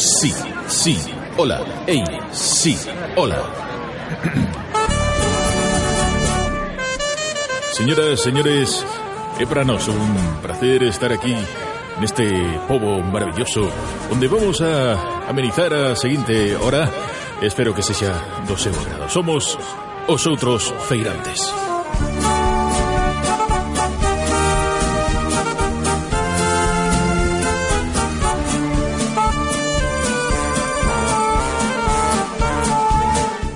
sí, 0.00 0.32
sí, 0.66 0.98
hola, 1.36 1.60
hey, 1.86 2.02
sí, 2.32 2.76
hola. 3.16 3.42
Señoras, 7.72 8.20
señores, 8.20 8.86
Epranos, 9.38 9.88
un 9.88 10.38
placer 10.42 10.82
estar 10.84 11.12
aquí 11.12 11.32
en 11.32 12.04
este 12.04 12.30
povo 12.66 13.00
maravilloso 13.02 13.68
donde 14.08 14.28
vamos 14.28 14.60
a 14.62 15.28
amenizar 15.28 15.72
a 15.74 15.96
siguiente 15.96 16.56
hora. 16.56 16.90
Espero 17.42 17.74
que 17.74 17.82
se 17.82 17.94
sea 17.94 18.42
12 18.48 18.70
grados. 18.70 19.12
Somos 19.12 19.58
vosotros 20.06 20.74
feirantes. 20.88 21.52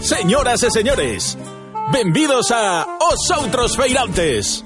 Señoras 0.05 0.63
e 0.63 0.71
señores, 0.71 1.39
benvidos 1.91 2.53
a 2.53 2.85
Os 3.01 3.25
Outros 3.41 3.73
Feirantes. 3.73 4.61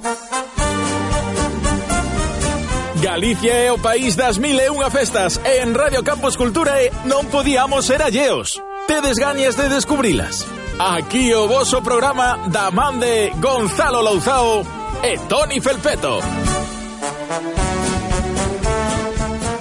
Galicia 2.98 3.54
é 3.54 3.70
o 3.70 3.78
país 3.78 4.18
das 4.18 4.34
mil 4.34 4.58
e 4.58 4.66
unha 4.66 4.90
festas 4.90 5.38
e 5.46 5.62
en 5.62 5.78
Radio 5.78 6.02
Campos 6.02 6.34
Cultura 6.34 6.82
e 6.82 6.90
non 7.06 7.30
podíamos 7.30 7.86
ser 7.86 8.02
alleos. 8.02 8.58
Tedes 8.90 9.14
gañas 9.22 9.54
de 9.54 9.70
descubrilas. 9.70 10.42
Aquí 10.74 11.30
o 11.30 11.46
voso 11.46 11.86
programa 11.86 12.50
da 12.50 12.74
man 12.74 12.98
de 12.98 13.30
Gonzalo 13.38 14.02
Louzao 14.02 14.66
e 15.06 15.22
Toni 15.30 15.62
Felpeto. 15.62 16.18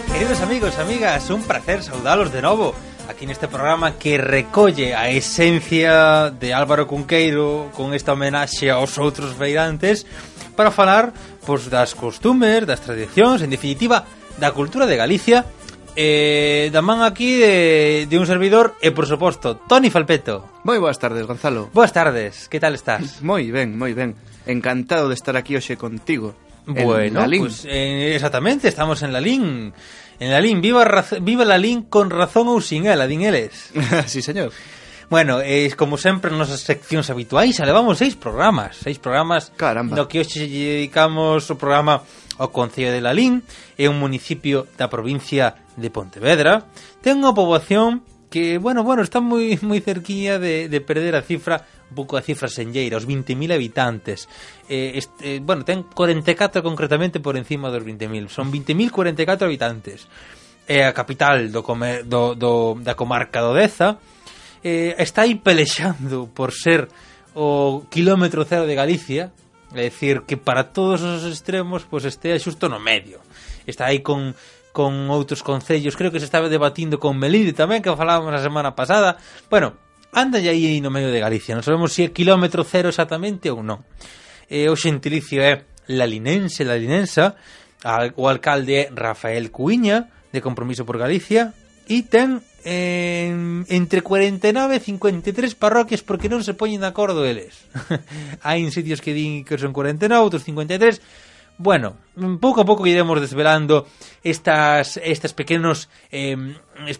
Queridos 0.09 0.41
amigos, 0.41 0.73
amigas, 0.81 1.29
un 1.29 1.45
placer 1.45 1.85
saudalos 1.85 2.33
de 2.33 2.41
novo 2.41 2.73
aquí 3.07 3.25
neste 3.25 3.47
programa 3.47 3.95
que 3.95 4.19
recolle 4.19 4.91
a 4.91 5.09
esencia 5.09 6.29
de 6.29 6.53
Álvaro 6.53 6.87
Cunqueiro 6.87 7.71
con 7.71 7.95
esta 7.95 8.13
homenaxe 8.13 8.67
aos 8.69 8.99
outros 8.99 9.31
feirantes 9.33 10.03
para 10.59 10.75
falar 10.75 11.15
pois, 11.47 11.71
das 11.71 11.95
costumes, 11.95 12.67
das 12.67 12.83
tradicións, 12.83 13.39
en 13.39 13.49
definitiva, 13.49 14.03
da 14.35 14.51
cultura 14.51 14.85
de 14.85 14.99
Galicia 14.99 15.47
eh, 15.97 16.69
da 16.69 16.85
man 16.85 17.01
aquí 17.01 17.41
de, 17.41 18.05
de 18.05 18.15
un 18.19 18.29
servidor 18.29 18.77
e, 18.85 18.93
por 18.93 19.09
suposto, 19.09 19.57
Toni 19.65 19.89
Falpeto. 19.89 20.61
Moi 20.61 20.77
boas 20.77 21.01
tardes, 21.01 21.25
Gonzalo. 21.25 21.73
Boas 21.73 21.89
tardes, 21.89 22.45
que 22.45 22.61
tal 22.61 22.77
estás? 22.77 23.17
moi 23.25 23.49
ben, 23.49 23.73
moi 23.73 23.97
ben. 23.97 24.13
Encantado 24.45 25.09
de 25.09 25.17
estar 25.17 25.33
aquí 25.33 25.57
hoxe 25.57 25.73
contigo. 25.73 26.37
Bueno, 26.67 27.23
en 27.23 27.39
Pues, 27.39 27.65
eh, 27.65 28.13
exactamente, 28.13 28.67
estamos 28.67 29.01
en 29.01 29.13
Lalín. 29.13 29.41
Lalín 29.41 29.73
En 30.19 30.31
la 30.31 30.41
Lin, 30.41 30.61
viva, 30.61 30.83
viva 31.21 31.45
la 31.45 31.57
Lin 31.57 31.83
con 31.83 32.09
razón 32.09 32.49
ou 32.49 32.57
sin 32.57 32.89
ela, 32.89 33.05
din 33.05 33.21
eles. 33.21 33.69
sí, 34.09 34.25
señor. 34.25 34.49
Bueno, 35.09 35.39
eh, 35.39 35.71
como 35.77 35.95
sempre 35.95 36.35
nas 36.35 36.51
nosas 36.51 36.65
seccións 36.65 37.07
habituais, 37.07 37.55
levamos 37.63 38.01
seis 38.01 38.19
programas, 38.19 38.75
seis 38.75 38.99
programas 38.99 39.55
Caramba. 39.55 39.95
no 39.95 40.09
que 40.11 40.19
hoxe 40.19 40.43
dedicamos 40.43 41.47
o 41.47 41.55
programa 41.55 42.03
ao 42.35 42.51
Concello 42.51 42.91
de 42.91 42.99
Lalín, 42.99 43.39
é 43.79 43.87
un 43.87 44.03
municipio 44.03 44.67
da 44.75 44.91
provincia 44.91 45.55
de 45.79 45.87
Pontevedra, 45.87 46.67
ten 46.99 47.23
unha 47.23 47.31
poboación 47.31 48.03
que, 48.27 48.59
bueno, 48.59 48.83
bueno, 48.83 48.99
está 48.99 49.23
moi 49.23 49.55
moi 49.63 49.79
cerquiña 49.79 50.43
de, 50.43 50.67
de 50.67 50.79
perder 50.83 51.15
a 51.15 51.23
cifra 51.23 51.63
un 51.87 51.95
pouco 51.95 52.19
a 52.19 52.21
cifra 52.21 52.51
senlleira, 52.51 52.99
os 52.99 53.07
20.000 53.07 53.55
habitantes. 53.55 54.27
Eh, 54.67 54.99
este, 54.99 55.37
eh, 55.37 55.39
bueno, 55.39 55.63
ten 55.63 55.87
44 55.87 56.61
concretamente 56.61 57.19
por 57.19 57.39
encima 57.39 57.71
dos 57.71 57.83
20.000. 57.83 58.27
Son 58.27 58.51
20.044 58.51 59.47
habitantes. 59.47 60.07
É 60.67 60.83
a 60.83 60.91
capital 60.91 61.47
do, 61.47 61.63
comer, 61.63 62.03
do, 62.03 62.35
do 62.35 62.75
da 62.83 62.93
comarca 62.93 63.39
do 63.39 63.55
Deza. 63.55 64.03
Eh, 64.59 64.99
está 64.99 65.23
aí 65.23 65.39
pelexando 65.39 66.27
por 66.35 66.51
ser 66.51 66.91
o 67.31 67.87
kilómetro 67.87 68.43
cero 68.43 68.67
de 68.67 68.75
Galicia, 68.75 69.31
É 69.75 69.83
dicir, 69.91 70.23
que 70.23 70.37
para 70.37 70.71
todos 70.71 71.03
os 71.03 71.27
extremos 71.27 71.83
pues, 71.83 72.07
estea 72.07 72.39
xusto 72.39 72.71
no 72.71 72.79
medio. 72.79 73.19
Está 73.67 73.91
aí 73.91 73.99
con 73.99 74.31
con 74.71 75.09
outros 75.09 75.41
concellos, 75.41 75.97
creo 75.97 76.13
que 76.13 76.21
se 76.21 76.29
estaba 76.29 76.53
debatindo 76.53 77.01
con 77.01 77.17
Melide 77.17 77.49
tamén, 77.49 77.81
que 77.81 77.89
falábamos 77.89 78.29
a 78.29 78.45
semana 78.45 78.77
pasada. 78.77 79.17
Bueno, 79.49 79.73
anda 80.17 80.41
aí 80.41 80.81
no 80.81 80.89
medio 80.89 81.13
de 81.13 81.21
Galicia, 81.21 81.53
non 81.53 81.61
sabemos 81.61 81.93
se 81.93 82.09
é 82.09 82.09
kilómetro 82.09 82.65
cero 82.65 82.89
exactamente 82.89 83.53
ou 83.53 83.61
non. 83.61 83.85
E 84.49 84.65
o 84.65 84.73
xentilicio 84.73 85.45
é 85.45 85.61
la 85.93 86.09
linense, 86.09 86.65
la 86.65 86.73
linensa, 86.73 87.37
o 88.17 88.25
alcalde 88.25 88.73
é 88.73 88.83
Rafael 88.89 89.53
Cuiña, 89.53 90.09
de 90.33 90.41
Compromiso 90.41 90.89
por 90.89 90.97
Galicia, 90.97 91.53
e 91.85 92.01
ten 92.03 92.41
eh, 92.65 93.29
entre 93.69 94.01
49 94.01 94.75
e 94.75 94.81
53 94.81 95.53
parroquias 95.53 96.01
porque 96.01 96.27
non 96.27 96.41
se 96.41 96.57
poñen 96.57 96.81
de 96.81 96.89
acordo 96.89 97.21
eles. 97.21 97.69
Hai 98.43 98.65
sitios 98.73 98.99
que 99.05 99.13
din 99.13 99.45
que 99.45 99.61
son 99.61 99.69
49, 99.69 100.17
outros 100.17 100.41
53, 100.43 100.99
Bueno, 101.57 101.97
pouco 102.37 102.61
a 102.61 102.69
pouco 102.69 102.85
iremos 102.85 103.17
desvelando 103.17 103.89
estas 104.21 105.01
estas 105.01 105.33
eh, 105.33 105.37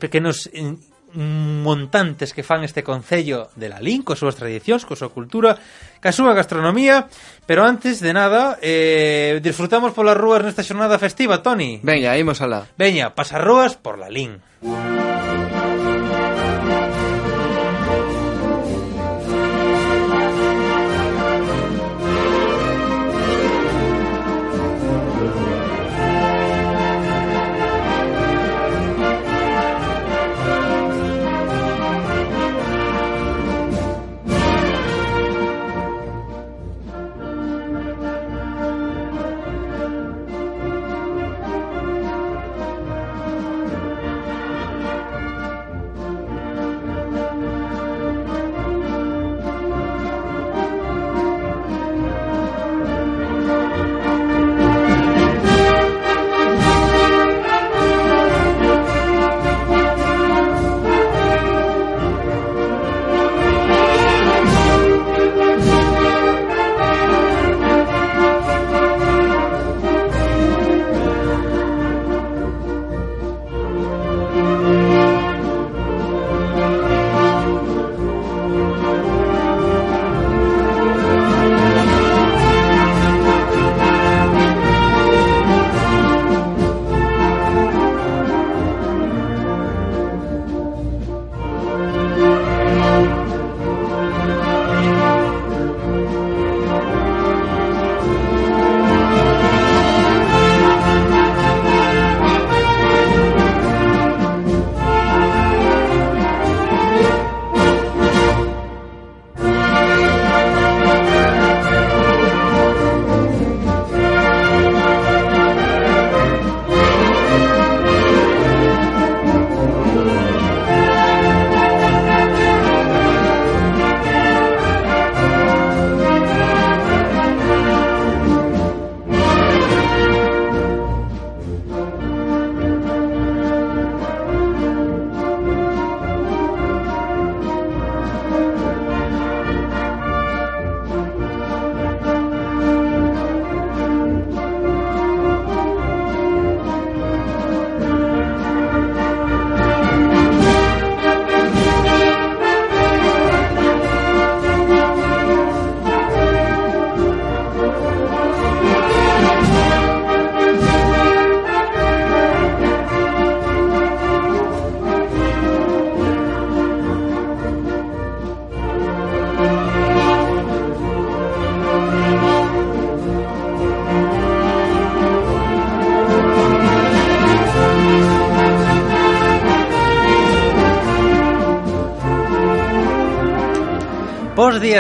pequenos 0.02 0.50
eh, 0.50 0.74
montantes 1.18 2.34
que 2.34 2.44
fan 2.46 2.64
este 2.64 2.84
concello 2.84 3.50
de 3.56 3.70
la 3.70 3.82
Lin, 3.82 4.06
coas 4.06 4.22
súas 4.22 4.38
tradicións, 4.38 4.86
coa 4.86 5.00
súa 5.00 5.10
cultura, 5.10 5.58
ca 5.98 6.14
súa 6.14 6.38
gastronomía, 6.38 7.10
pero 7.50 7.66
antes 7.66 7.98
de 8.00 8.14
nada, 8.14 8.62
eh, 8.62 9.42
disfrutamos 9.42 9.98
polas 9.98 10.14
rúas 10.14 10.46
nesta 10.46 10.62
xornada 10.62 11.02
festiva, 11.02 11.42
Toni. 11.42 11.82
Veña, 11.82 12.14
imos 12.22 12.38
alá. 12.46 12.70
Veña, 12.78 13.18
pasar 13.18 13.42
rúas 13.42 13.74
por 13.74 13.98
la 13.98 14.14
Lin. 14.14 14.38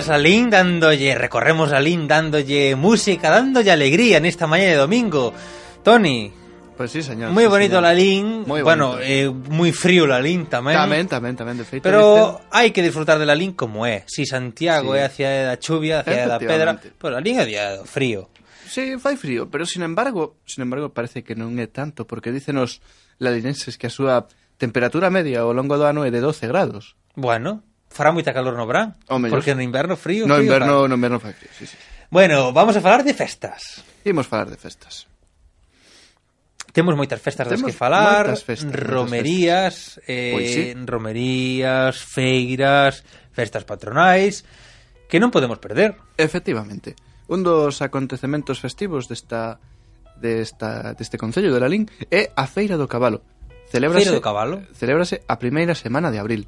Días 0.07 0.15
a 0.15 0.23
Lin 0.23 0.49
dándolle, 0.49 1.15
recorremos 1.15 1.73
a 1.73 1.81
Lin 1.81 2.07
dándolle 2.07 2.77
música, 2.77 3.29
dándolle 3.29 3.71
alegría 3.73 4.15
en 4.15 4.25
esta 4.25 4.47
mañana 4.47 4.71
de 4.71 4.77
domingo. 4.77 5.33
Tony, 5.83 6.31
Pois 6.77 6.91
sí, 6.91 7.03
señor. 7.03 7.31
muy 7.31 7.43
sí, 7.43 7.49
bonito 7.49 7.69
señor. 7.75 7.83
la 7.83 7.93
Lin, 7.93 8.43
Moi 8.47 8.61
bueno, 8.63 8.95
eh, 9.01 9.27
muy 9.27 9.73
frío 9.73 10.07
la 10.07 10.21
Lin 10.23 10.45
tamén. 10.47 10.79
Tamén, 10.79 11.11
tamén, 11.11 11.35
tamén, 11.35 11.59
de 11.59 11.67
feito. 11.67 11.83
Pero 11.83 12.39
hai 12.55 12.71
que 12.71 12.79
disfrutar 12.79 13.19
de 13.19 13.27
la 13.27 13.35
Lin 13.35 13.51
como 13.51 13.83
é. 13.83 14.07
Si 14.07 14.23
Santiago 14.23 14.95
Sí. 14.95 14.99
é 14.99 15.03
hacia 15.03 15.27
da 15.43 15.59
chuvia, 15.59 15.99
hacia 15.99 16.23
da 16.23 16.39
pedra, 16.39 16.71
Efectivamente. 16.79 16.95
pero 16.95 17.19
a 17.19 17.19
Lin 17.19 17.43
día 17.43 17.75
do 17.75 17.83
frío. 17.83 18.31
Sí, 18.63 18.95
fai 19.03 19.19
frío, 19.19 19.51
pero 19.51 19.67
sin 19.67 19.83
embargo, 19.83 20.39
sin 20.47 20.63
embargo 20.63 20.95
parece 20.95 21.19
que 21.27 21.35
non 21.35 21.51
é 21.59 21.67
tanto, 21.67 22.07
porque 22.07 22.31
dícenos 22.31 22.79
lalinenses 23.19 23.75
que 23.75 23.91
a 23.91 23.91
súa 23.91 24.23
temperatura 24.55 25.11
media 25.11 25.43
ao 25.43 25.51
longo 25.51 25.75
do 25.75 25.83
ano 25.83 26.07
é 26.07 26.15
de 26.15 26.23
12 26.23 26.47
grados. 26.47 26.95
Bueno, 27.19 27.66
fará 27.89 28.11
moita 28.11 28.33
calor 28.35 28.53
no 28.55 28.67
verán, 28.67 28.95
porque 29.29 29.55
no 29.55 29.61
inverno 29.63 29.95
frío, 29.97 30.27
No 30.27 30.35
frío, 30.37 30.45
inverno, 30.45 30.85
fará. 30.85 30.89
no 30.91 30.95
inverno 30.95 31.19
fai 31.19 31.33
frío, 31.33 31.51
sí, 31.57 31.65
sí. 31.65 31.77
Bueno, 32.09 32.53
vamos 32.53 32.75
a 32.77 32.81
falar 32.81 33.03
de 33.03 33.13
festas. 33.13 33.83
Imos 34.07 34.27
falar 34.27 34.47
de 34.49 34.55
festas. 34.55 35.07
Temos 36.71 36.93
moitas 36.93 37.17
festas 37.17 37.49
Temos 37.49 37.65
das 37.65 37.73
que 37.73 37.75
falar, 37.75 38.29
festas, 38.37 38.69
romerías, 38.69 39.97
festas. 39.97 40.03
Eh, 40.05 40.31
pois, 40.35 40.47
sí. 40.53 40.63
romerías, 40.85 41.95
feiras, 42.05 43.01
festas 43.33 43.65
patronais, 43.65 44.45
que 45.09 45.17
non 45.17 45.33
podemos 45.33 45.57
perder. 45.57 45.97
Efectivamente. 46.21 46.93
Un 47.27 47.41
dos 47.41 47.81
acontecementos 47.81 48.61
festivos 48.61 49.09
desta 49.09 49.57
desta 50.21 50.93
deste 50.93 51.17
Concello 51.17 51.49
de 51.49 51.59
Lalín 51.59 51.89
é 52.13 52.29
a 52.37 52.45
Feira 52.45 52.77
do 52.77 52.85
Cabalo. 52.85 53.25
Celébrase, 53.73 54.05
Feira 54.07 54.15
do 54.15 54.23
Cabalo? 54.23 54.61
Celébrase 54.77 55.25
a 55.25 55.35
primeira 55.41 55.73
semana 55.73 56.13
de 56.13 56.21
abril. 56.21 56.45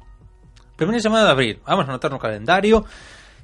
Primeira 0.80 1.02
semana 1.02 1.26
de 1.26 1.32
abril, 1.32 1.60
vamos 1.66 1.84
a 1.84 1.92
anotar 1.92 2.10
no 2.10 2.16
calendario, 2.16 2.88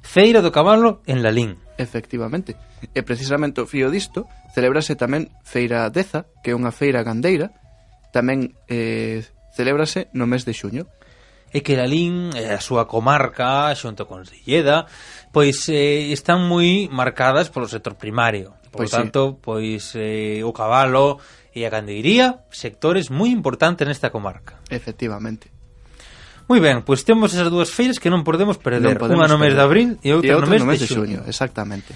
Feira 0.01 0.41
do 0.41 0.49
Cabalo 0.49 1.05
en 1.05 1.21
Lalín. 1.21 1.61
Efectivamente. 1.77 2.57
E 2.97 3.05
precisamente 3.05 3.61
o 3.61 3.69
fío 3.69 3.93
disto 3.93 4.25
celebrase 4.57 4.97
tamén 4.97 5.29
Feira 5.45 5.85
Deza, 5.93 6.25
que 6.41 6.49
é 6.49 6.57
unha 6.57 6.73
feira 6.73 7.05
gandeira, 7.05 7.53
tamén 8.09 8.57
eh, 8.65 9.21
celebrase 9.53 10.09
no 10.17 10.25
mes 10.25 10.49
de 10.49 10.57
xuño. 10.57 10.89
E 11.53 11.61
que 11.61 11.77
Lalín 11.77 12.33
eh, 12.33 12.57
a 12.57 12.57
súa 12.57 12.89
comarca, 12.89 13.69
xunto 13.77 14.09
con 14.09 14.25
Silleda, 14.25 14.89
pois 15.29 15.69
eh, 15.69 16.09
están 16.09 16.41
moi 16.41 16.89
marcadas 16.89 17.53
polo 17.53 17.69
sector 17.69 18.01
primario. 18.01 18.57
Por 18.73 18.89
pois 18.89 18.97
tanto, 18.97 19.37
sí. 19.37 19.45
pois 19.45 19.83
eh, 19.93 20.41
o 20.41 20.49
cabalo 20.57 21.21
e 21.53 21.69
a 21.69 21.73
candeiría, 21.73 22.49
sectores 22.49 23.13
moi 23.13 23.29
importantes 23.29 23.85
nesta 23.85 24.09
comarca. 24.09 24.57
Efectivamente. 24.73 25.53
Moi 26.47 26.63
ben, 26.63 26.79
pois 26.87 27.03
temos 27.03 27.35
esas 27.35 27.51
dúas 27.51 27.67
feiras 27.69 27.99
que 27.99 28.07
non 28.07 28.23
podemos 28.23 28.55
perder. 28.55 28.95
Non 28.95 28.99
podemos 28.99 29.19
Unha 29.19 29.27
no 29.27 29.37
mes 29.37 29.51
perder. 29.51 29.59
de 29.59 29.67
abril 29.67 29.89
e 29.99 30.09
outra, 30.15 30.31
e 30.31 30.33
outra 30.33 30.47
no 30.47 30.51
mes, 30.55 30.61
no 30.63 30.67
mes 30.71 30.79
de, 30.79 30.87
de 30.87 30.93
xuño. 30.95 31.19
Exactamente. 31.27 31.91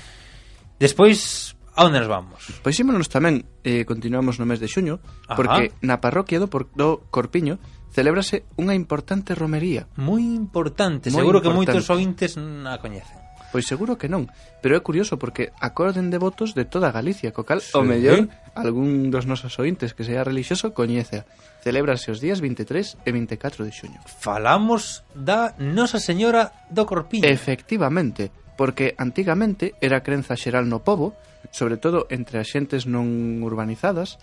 Despois, 0.75 1.55
a 1.75 1.85
onde 1.87 1.99
nos 2.03 2.09
vamos? 2.11 2.41
Pois 2.59 2.75
ímonos 2.75 3.07
tamén, 3.07 3.47
eh, 3.63 3.87
continuamos 3.87 4.41
no 4.41 4.45
mes 4.49 4.59
de 4.59 4.67
xuño, 4.67 4.99
Ajá. 5.29 5.39
porque 5.39 5.71
na 5.79 6.03
parroquia 6.03 6.41
do, 6.41 6.51
por, 6.51 6.67
do 6.75 7.07
Corpiño 7.13 7.61
celébrase 7.95 8.43
unha 8.59 8.75
importante 8.75 9.35
romería. 9.37 9.87
Moi 9.95 10.19
importante, 10.35 11.07
Muy 11.11 11.19
seguro 11.23 11.39
importante. 11.39 11.47
que 11.47 11.79
moitos 11.79 11.85
ointes 11.87 12.31
na 12.35 12.75
coñecen. 12.81 13.19
Pois 13.51 13.67
seguro 13.67 13.99
que 13.99 14.07
non, 14.07 14.31
pero 14.63 14.79
é 14.79 14.81
curioso 14.81 15.19
porque 15.19 15.51
acorden 15.59 16.07
de 16.07 16.15
votos 16.15 16.55
de 16.55 16.63
toda 16.63 16.95
Galicia, 16.95 17.35
co 17.35 17.43
cal 17.43 17.59
sí. 17.59 17.75
o 17.75 17.83
mellor 17.83 18.31
algún 18.55 19.11
dos 19.11 19.27
nosos 19.27 19.59
ointes 19.59 19.91
que 19.91 20.07
sea 20.07 20.23
relixioso 20.23 20.71
coñece. 20.71 21.27
Celébrase 21.59 22.15
os 22.15 22.23
días 22.23 22.39
23 22.39 23.03
e 23.03 23.09
24 23.11 23.67
de 23.67 23.71
xuño. 23.75 23.99
Falamos 24.07 25.03
da 25.11 25.51
Nosa 25.59 25.99
Señora 25.99 26.55
do 26.71 26.87
Corpiño. 26.87 27.27
Efectivamente, 27.27 28.31
porque 28.55 28.95
antigamente 28.95 29.75
era 29.83 29.99
crenza 29.99 30.39
xeral 30.39 30.71
no 30.71 30.79
povo, 30.79 31.19
sobre 31.51 31.75
todo 31.75 32.07
entre 32.07 32.39
as 32.39 32.47
xentes 32.47 32.87
non 32.87 33.43
urbanizadas, 33.43 34.15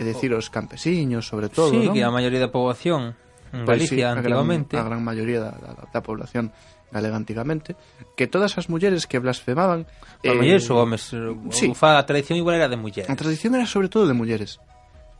é 0.00 0.02
dicir, 0.02 0.32
os 0.34 0.50
campesiños, 0.50 1.28
sobre 1.28 1.52
todo, 1.52 1.70
sí, 1.70 1.84
non? 1.84 1.94
que 1.94 2.02
a 2.02 2.10
maioría 2.10 2.40
da 2.40 2.50
poboación 2.50 3.14
en 3.54 3.62
Galicia, 3.62 3.68
pois 3.68 3.90
sí, 3.90 4.02
antigamente. 4.02 4.74
A 4.74 4.82
gran, 4.82 4.86
a 4.86 4.90
gran 4.98 5.02
maioría 5.04 5.38
da, 5.38 5.52
da, 5.54 5.70
da 5.86 6.00
población 6.02 6.50
galega 6.94 7.18
antigamente, 7.18 7.74
que 8.14 8.30
todas 8.30 8.54
as 8.54 8.70
mulleres 8.70 9.10
que 9.10 9.18
blasfemaban... 9.18 9.90
Eh, 10.22 10.30
mulleres 10.30 10.70
ou 10.70 10.78
homens? 10.78 11.10
Eh, 11.10 11.34
sí. 11.50 11.66
Ufa, 11.74 11.98
a 11.98 12.06
tradición 12.06 12.38
igual 12.38 12.62
era 12.62 12.70
de 12.70 12.78
mulleres. 12.78 13.10
A 13.10 13.18
tradición 13.18 13.58
era 13.58 13.66
sobre 13.66 13.90
todo 13.90 14.06
de 14.06 14.14
mulleres. 14.14 14.62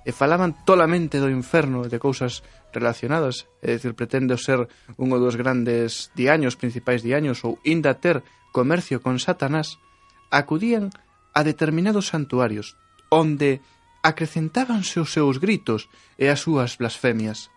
E 0.06 0.14
falaban 0.14 0.54
tolamente 0.62 1.18
do 1.18 1.26
inferno 1.26 1.82
e 1.82 1.90
de 1.90 1.98
cousas 1.98 2.46
relacionadas. 2.70 3.50
É 3.58 3.74
dicir, 3.74 3.98
pretendo 3.98 4.38
ser 4.38 4.70
un 5.00 5.08
ou 5.10 5.18
dos 5.18 5.34
grandes 5.34 6.14
diaños, 6.14 6.54
principais 6.54 7.02
diaños, 7.02 7.42
ou 7.42 7.58
inda 7.66 7.98
ter 7.98 8.22
comercio 8.54 9.02
con 9.02 9.18
Satanás, 9.18 9.82
acudían 10.30 10.94
a 11.34 11.42
determinados 11.42 12.14
santuarios, 12.14 12.78
onde 13.10 13.58
acrecentábanse 14.04 15.00
os 15.00 15.10
seus 15.10 15.40
gritos 15.40 15.88
e 16.20 16.30
as 16.30 16.44
súas 16.44 16.76
blasfemias. 16.76 17.50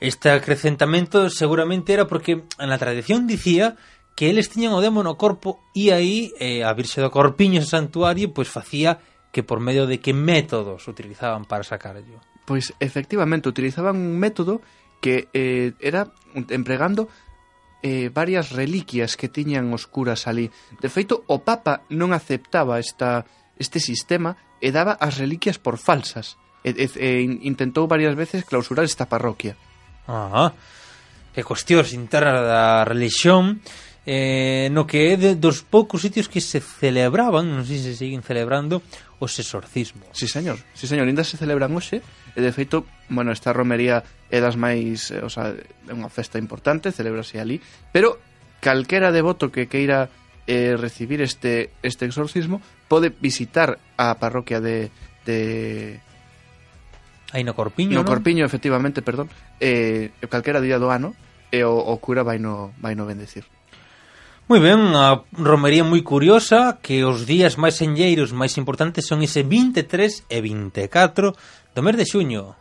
Este 0.00 0.32
acrecentamento 0.32 1.28
seguramente 1.28 1.92
era 1.92 2.08
porque 2.08 2.48
na 2.56 2.80
tradición 2.80 3.28
dicía 3.28 3.76
que 4.16 4.32
eles 4.32 4.48
tiñan 4.48 4.72
o 4.72 4.80
demo 4.80 5.04
no 5.04 5.20
corpo 5.20 5.60
e 5.76 5.92
aí 5.92 6.32
eh, 6.40 6.64
a 6.64 6.72
virxe 6.72 7.04
do 7.04 7.12
corpiño 7.12 7.60
ese 7.60 7.76
santuario 7.76 8.32
pois 8.32 8.48
facía 8.48 8.96
que 9.28 9.44
por 9.44 9.60
medio 9.60 9.84
de 9.84 10.00
que 10.00 10.16
métodos 10.16 10.88
utilizaban 10.88 11.44
para 11.44 11.68
sacarlo. 11.68 12.24
Pois 12.48 12.72
efectivamente 12.80 13.52
utilizaban 13.52 14.00
un 14.00 14.16
método 14.16 14.64
que 15.04 15.28
eh, 15.36 15.76
era 15.80 16.08
empregando 16.48 17.08
eh, 17.84 18.08
varias 18.12 18.52
reliquias 18.52 19.16
que 19.16 19.28
tiñan 19.28 19.68
os 19.72 19.84
curas 19.84 20.26
ali. 20.26 20.48
De 20.80 20.88
feito, 20.88 21.24
o 21.28 21.44
Papa 21.44 21.84
non 21.92 22.16
aceptaba 22.16 22.80
esta, 22.80 23.24
este 23.56 23.80
sistema 23.80 24.36
e 24.64 24.72
daba 24.72 24.96
as 24.96 25.16
reliquias 25.16 25.60
por 25.60 25.76
falsas. 25.76 26.36
E, 26.60 26.76
e, 26.76 26.88
e 26.88 27.08
intentou 27.48 27.88
varias 27.88 28.12
veces 28.12 28.44
clausurar 28.44 28.84
esta 28.84 29.08
parroquia. 29.08 29.56
Ah, 30.10 30.50
que 31.30 31.46
cuestións 31.46 31.94
internas 31.94 32.42
da 32.42 32.82
religión 32.82 33.62
eh, 34.02 34.66
no 34.74 34.90
que 34.90 35.14
é 35.14 35.16
de, 35.16 35.38
dos 35.38 35.62
poucos 35.62 36.02
sitios 36.02 36.26
que 36.26 36.42
se 36.42 36.58
celebraban, 36.58 37.46
non 37.46 37.62
sei 37.62 37.78
se 37.78 37.94
siguen 37.94 38.26
celebrando, 38.26 38.82
os 39.22 39.38
exorcismos. 39.38 40.10
Sí, 40.18 40.26
señor. 40.26 40.58
Sí, 40.74 40.90
señor, 40.90 41.06
ainda 41.06 41.22
se 41.22 41.38
celebran 41.38 41.70
hoxe. 41.78 42.02
E 42.34 42.40
de 42.42 42.50
feito, 42.50 42.90
bueno, 43.06 43.30
esta 43.30 43.54
romería 43.54 44.02
é 44.26 44.42
das 44.42 44.58
máis, 44.58 45.14
eh, 45.14 45.22
o 45.22 45.30
sea, 45.30 45.54
é 45.54 45.92
unha 45.94 46.10
festa 46.10 46.42
importante, 46.42 46.90
celebrase 46.90 47.38
ali, 47.38 47.62
pero 47.94 48.18
calquera 48.58 49.14
devoto 49.14 49.54
que 49.54 49.70
queira 49.70 50.10
eh, 50.50 50.74
recibir 50.74 51.22
este 51.22 51.70
este 51.86 52.10
exorcismo 52.10 52.58
pode 52.90 53.14
visitar 53.14 53.78
a 53.94 54.18
parroquia 54.18 54.58
de 54.58 54.90
de 55.22 56.00
Aí 57.32 57.46
no 57.46 57.54
corpiño, 57.54 57.94
No 57.94 58.02
non? 58.02 58.10
corpiño, 58.10 58.42
efectivamente, 58.42 59.02
perdón. 59.02 59.30
Eh, 59.62 60.10
calquera 60.26 60.58
día 60.58 60.82
do 60.82 60.90
ano 60.90 61.14
e 61.54 61.62
o, 61.62 61.74
o 61.78 61.94
cura 62.02 62.22
vai 62.26 62.38
no, 62.42 62.74
vai 62.82 62.94
no 62.98 63.06
bendecir. 63.06 63.46
Moi 64.50 64.58
ben, 64.58 64.82
unha 64.82 65.22
romería 65.38 65.86
moi 65.86 66.02
curiosa 66.02 66.82
que 66.82 67.06
os 67.06 67.22
días 67.22 67.54
máis 67.54 67.78
enlleiros, 67.86 68.34
máis 68.34 68.58
importantes 68.58 69.06
son 69.06 69.22
ese 69.22 69.46
23 69.46 70.26
e 70.26 70.38
24 70.42 71.30
do 71.70 71.80
mes 71.86 71.94
de 71.94 72.02
xuño. 72.02 72.58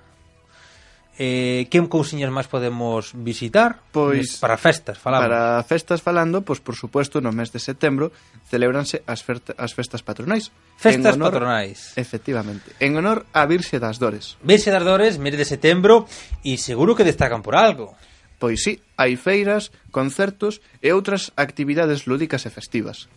Eh, 1.19 1.67
que 1.67 1.83
cousiñas 1.91 2.31
máis 2.31 2.47
podemos 2.47 3.11
visitar? 3.11 3.83
Pois 3.91 4.39
para 4.39 4.55
festas, 4.55 4.95
falando. 4.95 5.27
Para 5.27 5.59
festas 5.67 5.99
falando, 5.99 6.47
pois 6.47 6.63
por 6.63 6.79
suposto 6.79 7.19
no 7.19 7.35
mes 7.35 7.51
de 7.51 7.59
setembro 7.59 8.15
celebranse 8.47 9.03
as, 9.03 9.27
as 9.59 9.71
festas 9.75 9.99
patronais. 9.99 10.55
Festas 10.79 11.19
honor, 11.19 11.35
patronais. 11.35 11.91
Efectivamente. 11.99 12.71
En 12.79 12.95
honor 12.95 13.27
a 13.35 13.43
Virxe 13.43 13.83
das 13.83 13.99
Dores. 13.99 14.39
Virxe 14.47 14.71
das 14.71 14.87
Dores, 14.87 15.19
mes 15.19 15.35
de 15.35 15.43
setembro, 15.43 16.07
e 16.39 16.55
seguro 16.55 16.95
que 16.95 17.03
destacan 17.03 17.43
por 17.43 17.59
algo. 17.59 17.99
Pois 18.39 18.63
sí, 18.63 18.79
hai 18.95 19.19
feiras, 19.19 19.75
concertos 19.91 20.63
e 20.79 20.95
outras 20.95 21.35
actividades 21.35 22.07
lúdicas 22.07 22.47
e 22.47 22.49
festivas. 22.55 23.11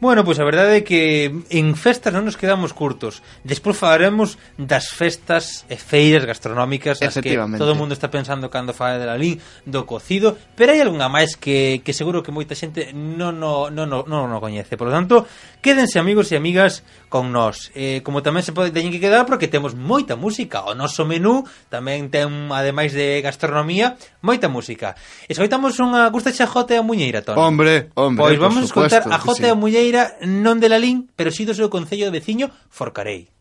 Bueno, 0.00 0.24
pois 0.24 0.40
a 0.40 0.48
verdade 0.48 0.80
é 0.80 0.82
que 0.82 1.28
en 1.52 1.76
festas 1.76 2.16
non 2.16 2.24
nos 2.24 2.40
quedamos 2.40 2.72
curtos. 2.72 3.20
Despois 3.44 3.76
falaremos 3.76 4.40
das 4.56 4.88
festas 4.88 5.68
e 5.68 5.76
feiras 5.76 6.24
gastronómicas 6.24 7.04
as 7.04 7.20
que 7.20 7.36
todo 7.36 7.76
o 7.76 7.78
mundo 7.78 7.92
está 7.92 8.08
pensando 8.08 8.48
cando 8.48 8.72
fala 8.72 8.96
de 8.96 9.04
la 9.04 9.20
lin 9.20 9.36
do 9.68 9.84
cocido, 9.84 10.40
pero 10.56 10.72
hai 10.72 10.80
algunha 10.80 11.12
máis 11.12 11.36
que, 11.36 11.84
que 11.84 11.92
seguro 11.92 12.24
que 12.24 12.32
moita 12.32 12.56
xente 12.56 12.96
non 12.96 13.36
no, 13.36 13.68
non, 13.68 13.92
non, 13.92 14.08
non, 14.08 14.24
non 14.32 14.40
coñece. 14.40 14.80
Por 14.80 14.88
lo 14.88 14.96
tanto, 14.96 15.28
quédense 15.60 16.00
amigos 16.00 16.32
e 16.32 16.40
amigas 16.40 16.80
con 17.12 17.28
nós. 17.28 17.68
Eh, 17.76 18.00
como 18.00 18.24
tamén 18.24 18.40
se 18.40 18.56
pode 18.56 18.72
teñen 18.72 18.96
que 18.96 19.04
quedar 19.04 19.28
porque 19.28 19.52
temos 19.52 19.76
moita 19.76 20.16
música. 20.16 20.64
O 20.64 20.72
noso 20.72 21.04
menú 21.04 21.44
tamén 21.68 22.08
ten, 22.08 22.48
ademais 22.48 22.96
de 22.96 23.20
gastronomía, 23.20 24.00
moita 24.24 24.48
música. 24.48 24.96
Escoitamos 25.28 25.76
unha 25.76 26.08
gusta 26.08 26.32
xa 26.32 26.48
Jote 26.48 26.80
a 26.80 26.80
Muñeira, 26.80 27.20
Tony. 27.20 27.36
Hombre, 27.36 27.92
hombre, 28.00 28.32
Pois 28.32 28.40
vamos 28.40 28.64
supuesto, 28.72 28.96
escoitar 28.96 29.12
a 29.12 29.20
Jote 29.20 29.44
sí. 29.44 29.52
a 29.52 29.56
Muñeira 29.60 29.89
Ribeira 29.90 30.22
non 30.22 30.62
de 30.62 30.70
Lalín, 30.70 31.10
pero 31.18 31.34
si 31.34 31.42
do 31.42 31.58
seu 31.58 31.66
concello 31.66 32.06
de 32.06 32.14
veciño 32.14 32.46
Forcarei. 32.70 33.39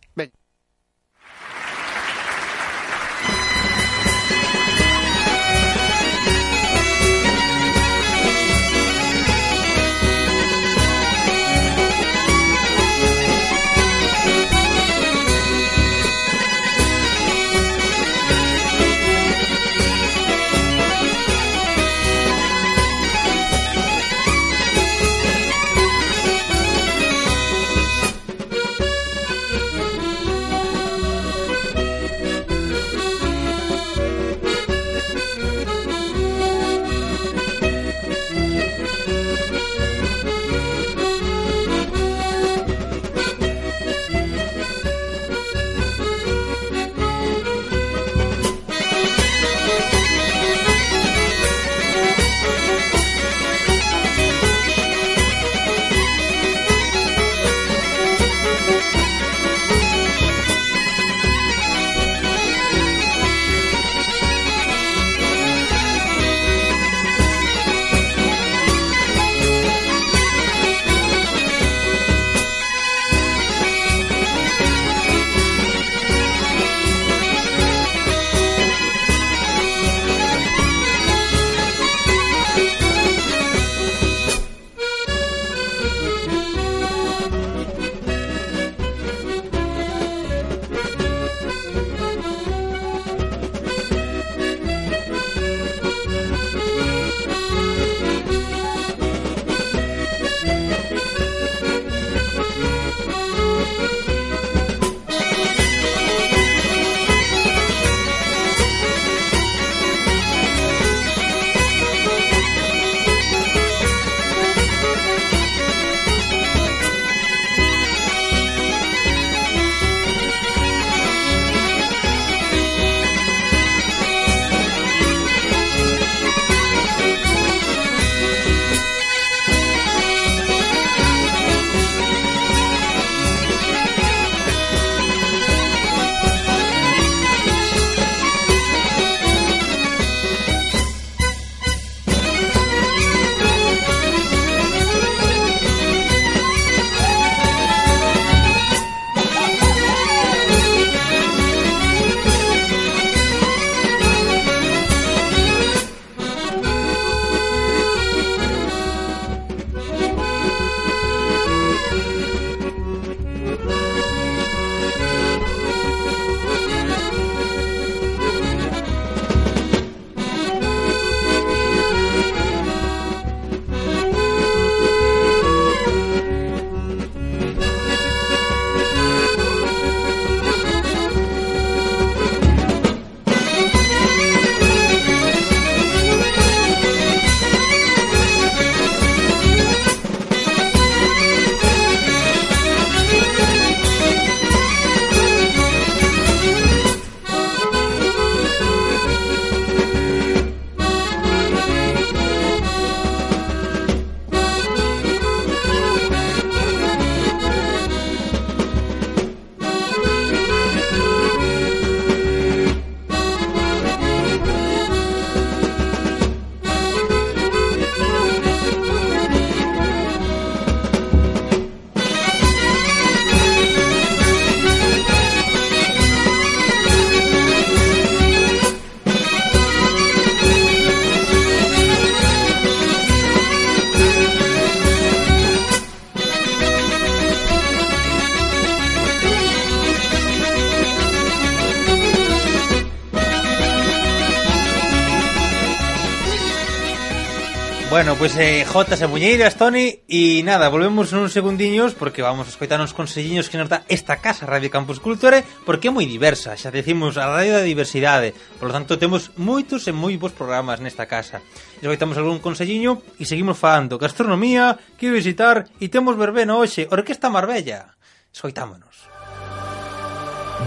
pois 248.19 248.35
eh, 248.35 248.65
Jota 248.67 248.99
Sabuñeiras, 248.99 249.55
Toni 249.55 250.03
E 250.03 250.43
nada, 250.43 250.67
volvemos 250.67 251.15
nuns 251.15 251.31
segundiños 251.31 251.95
Porque 251.95 252.19
vamos 252.19 252.45
a 252.45 252.51
escoitar 252.51 252.75
uns 252.83 252.91
conselliños 252.91 253.47
que 253.47 253.55
nos 253.55 253.71
dá 253.71 253.87
esta 253.87 254.19
casa 254.19 254.43
Radio 254.43 254.67
Campus 254.67 254.99
Culture 254.99 255.47
Porque 255.63 255.87
é 255.87 255.95
moi 255.95 256.03
diversa, 256.03 256.59
xa 256.59 256.67
decimos 256.67 257.15
a 257.15 257.31
radio 257.31 257.55
da 257.55 257.63
diversidade. 257.63 258.35
Por 258.59 258.69
lo 258.69 258.75
tanto, 258.75 258.99
temos 258.99 259.31
moitos 259.39 259.87
e 259.87 259.95
moi 259.95 260.19
bons 260.19 260.35
programas 260.35 260.83
nesta 260.83 261.07
casa. 261.07 261.39
Escoitamos 261.79 262.19
algún 262.19 262.43
conselliño 262.43 262.99
e 263.15 263.23
seguimos 263.23 263.55
falando. 263.55 263.95
Gastronomía, 263.95 264.75
que 264.99 265.07
visitar 265.07 265.71
E 265.79 265.87
temos 265.87 266.19
verbena 266.19 266.59
hoxe, 266.59 266.91
Orquesta 266.91 267.31
Marbella. 267.31 267.95
Escoitámonos. 268.35 269.07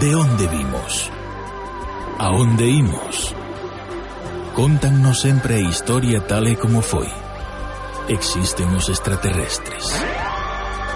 De 0.01 0.09
onde 0.17 0.49
vimos? 0.49 1.13
A 2.17 2.33
onde 2.33 2.65
imos? 2.65 3.37
Contannos 4.57 5.21
sempre 5.21 5.61
a 5.61 5.63
historia 5.69 6.17
tal 6.25 6.49
e 6.49 6.57
como 6.57 6.81
foi 6.81 7.22
existen 8.07 8.67
os 8.75 8.89
extraterrestres. 8.89 9.95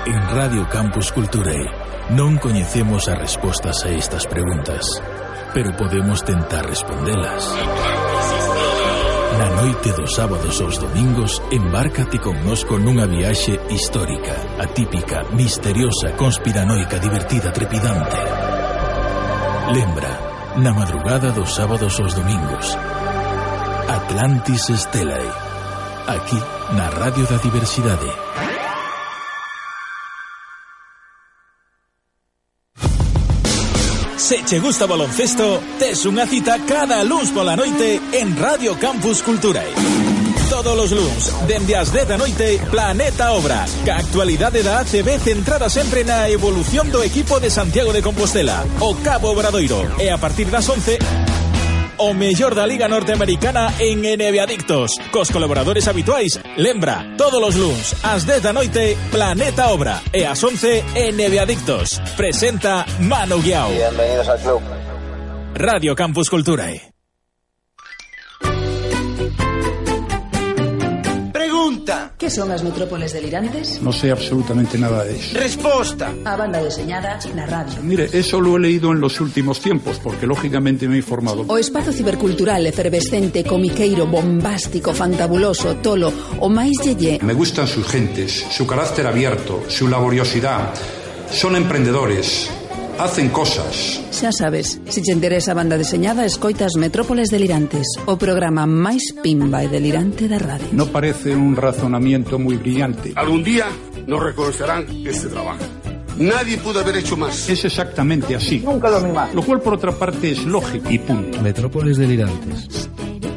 En 0.06 0.20
Radio 0.32 0.68
Campus 0.68 1.12
Culturae 1.12 1.68
non 2.16 2.40
coñecemos 2.40 3.12
as 3.12 3.20
respostas 3.20 3.84
a 3.84 3.92
estas 3.92 4.24
preguntas, 4.28 4.88
pero 5.52 5.76
podemos 5.76 6.24
tentar 6.24 6.64
respondelas. 6.64 7.44
Na 9.38 9.52
noite 9.60 9.92
dos 9.92 10.16
sábados 10.16 10.60
aos 10.64 10.80
domingos, 10.80 11.44
embárcate 11.52 12.18
connosco 12.18 12.80
nunha 12.80 13.06
viaxe 13.06 13.60
histórica, 13.70 14.34
atípica, 14.58 15.28
misteriosa, 15.36 16.16
conspiranoica, 16.16 16.98
divertida, 16.98 17.52
trepidante. 17.52 18.18
Lembra, 19.76 20.12
na 20.58 20.72
madrugada 20.72 21.36
dos 21.36 21.54
sábados 21.54 22.00
aos 22.00 22.16
domingos, 22.16 22.66
Atlantis 23.92 24.72
Estelae. 24.72 25.30
Aquí 26.08 26.40
na 26.72 26.90
Radio 26.90 27.26
da 27.26 27.38
Diversidade. 27.38 28.12
Se 34.16 34.44
che 34.44 34.60
gusta 34.60 34.84
o 34.84 34.88
baloncesto, 34.88 35.62
tes 35.80 36.04
unha 36.04 36.28
cita 36.28 36.60
cada 36.68 37.00
luns 37.08 37.32
pola 37.32 37.56
noite 37.56 38.02
en 38.12 38.36
Radio 38.36 38.76
Campus 38.76 39.24
Culturae. 39.24 39.72
Todos 40.52 40.76
os 40.76 40.92
luns, 40.92 41.24
dende 41.48 41.76
as 41.76 41.92
10 41.92 42.08
da 42.08 42.18
noite, 42.18 42.60
Planeta 42.68 43.32
Obra, 43.32 43.64
ca 43.86 44.04
actualidade 44.04 44.64
da 44.64 44.84
ACB 44.84 45.20
centrada 45.24 45.70
sempre 45.72 46.04
na 46.04 46.28
evolución 46.28 46.92
do 46.92 47.04
equipo 47.04 47.40
de 47.40 47.48
Santiago 47.48 47.96
de 47.96 48.04
Compostela, 48.04 48.68
o 48.84 48.96
Cabo 49.00 49.32
Obradoiro, 49.32 49.88
e 50.00 50.12
a 50.12 50.18
partir 50.18 50.52
das 50.52 50.68
11, 50.68 51.27
o 51.98 52.14
mellor 52.14 52.56
da 52.56 52.66
Liga 52.66 52.88
Norteamericana 52.88 53.74
en 53.80 54.02
NBA 54.02 54.44
Adictos. 54.44 54.92
Cos 55.12 55.32
colaboradores 55.32 55.88
habituais 55.88 56.40
Lembra, 56.58 57.14
todos 57.18 57.42
os 57.44 57.56
luns 57.56 57.96
ás 58.04 58.26
10 58.26 58.42
da 58.42 58.54
noite 58.54 58.98
Planeta 59.12 59.70
Obra. 59.70 60.02
E 60.12 60.26
ás 60.26 60.44
11 60.44 60.84
NBA 61.14 61.42
Adictos. 61.42 62.02
Presenta 62.16 62.86
Manu 63.00 63.42
Guiao. 63.42 63.70
Bienvenidos 63.70 64.28
al 64.28 64.40
club. 64.40 64.62
Radio 65.56 65.96
Campus 65.96 66.30
Culturae 66.30 66.97
Pregunta. 71.68 72.14
¿Qué 72.18 72.30
son 72.30 72.50
as 72.50 72.64
metrópoles 72.64 73.12
delirantes? 73.12 73.82
No 73.82 73.92
sé 73.92 74.10
absolutamente 74.10 74.78
nada 74.78 75.04
de 75.04 75.18
eso. 75.20 75.38
Resposta. 75.38 76.14
A 76.24 76.38
banda 76.38 76.64
deseñada 76.64 77.20
na 77.36 77.46
radio. 77.46 77.84
Mire, 77.84 78.08
eso 78.14 78.40
lo 78.40 78.56
he 78.56 78.60
leído 78.62 78.94
en 78.94 79.02
los 79.02 79.20
últimos 79.20 79.60
tiempos, 79.60 80.00
porque 80.02 80.26
lógicamente 80.26 80.88
me 80.88 80.96
he 80.96 81.04
informado. 81.04 81.44
O 81.50 81.58
espazo 81.58 81.92
cibercultural 81.92 82.66
efervescente, 82.66 83.44
comiqueiro, 83.44 84.08
bombástico, 84.08 84.94
fantabuloso, 84.94 85.76
tolo, 85.84 86.08
o 86.40 86.48
máis 86.48 86.80
yeye. 86.80 87.20
Me 87.20 87.36
gustan 87.36 87.68
sus 87.68 87.86
gentes, 87.86 88.48
su 88.48 88.66
carácter 88.66 89.06
abierto, 89.06 89.68
su 89.68 89.90
laboriosidad. 89.90 90.72
Son 91.30 91.58
emprendedores, 91.58 92.48
hacen 93.00 93.30
cosas. 93.30 94.02
Xa 94.12 94.32
sabes, 94.32 94.82
se 94.90 95.02
te 95.02 95.12
interesa 95.12 95.52
a 95.52 95.56
banda 95.56 95.78
deseñada, 95.78 96.26
escoitas 96.26 96.76
Metrópoles 96.78 97.30
Delirantes, 97.30 97.86
o 98.06 98.18
programa 98.18 98.66
máis 98.66 99.14
pimba 99.22 99.62
e 99.64 99.70
delirante 99.70 100.28
da 100.28 100.42
radio. 100.42 100.68
No 100.74 100.90
parece 100.90 101.36
un 101.36 101.56
razonamiento 101.56 102.40
muy 102.40 102.58
brillante. 102.58 103.14
Algún 103.16 103.44
día 103.44 103.70
nos 104.06 104.22
reconocerán 104.24 104.86
este 105.06 105.30
trabajo. 105.30 105.64
Nadie 106.18 106.58
pudo 106.58 106.80
haber 106.80 106.98
hecho 106.98 107.16
más. 107.16 107.48
Es 107.48 107.64
exactamente 107.66 108.36
así. 108.36 108.60
Nunca 108.60 108.90
dormí 108.90 109.12
más. 109.12 109.34
Lo 109.36 109.44
cual, 109.44 109.62
por 109.62 109.76
otra 109.76 109.92
parte, 109.92 110.32
es 110.32 110.44
lógico 110.46 110.90
y 110.90 110.98
punto. 110.98 111.42
Metrópoles 111.42 111.98
Delirantes. 111.98 112.90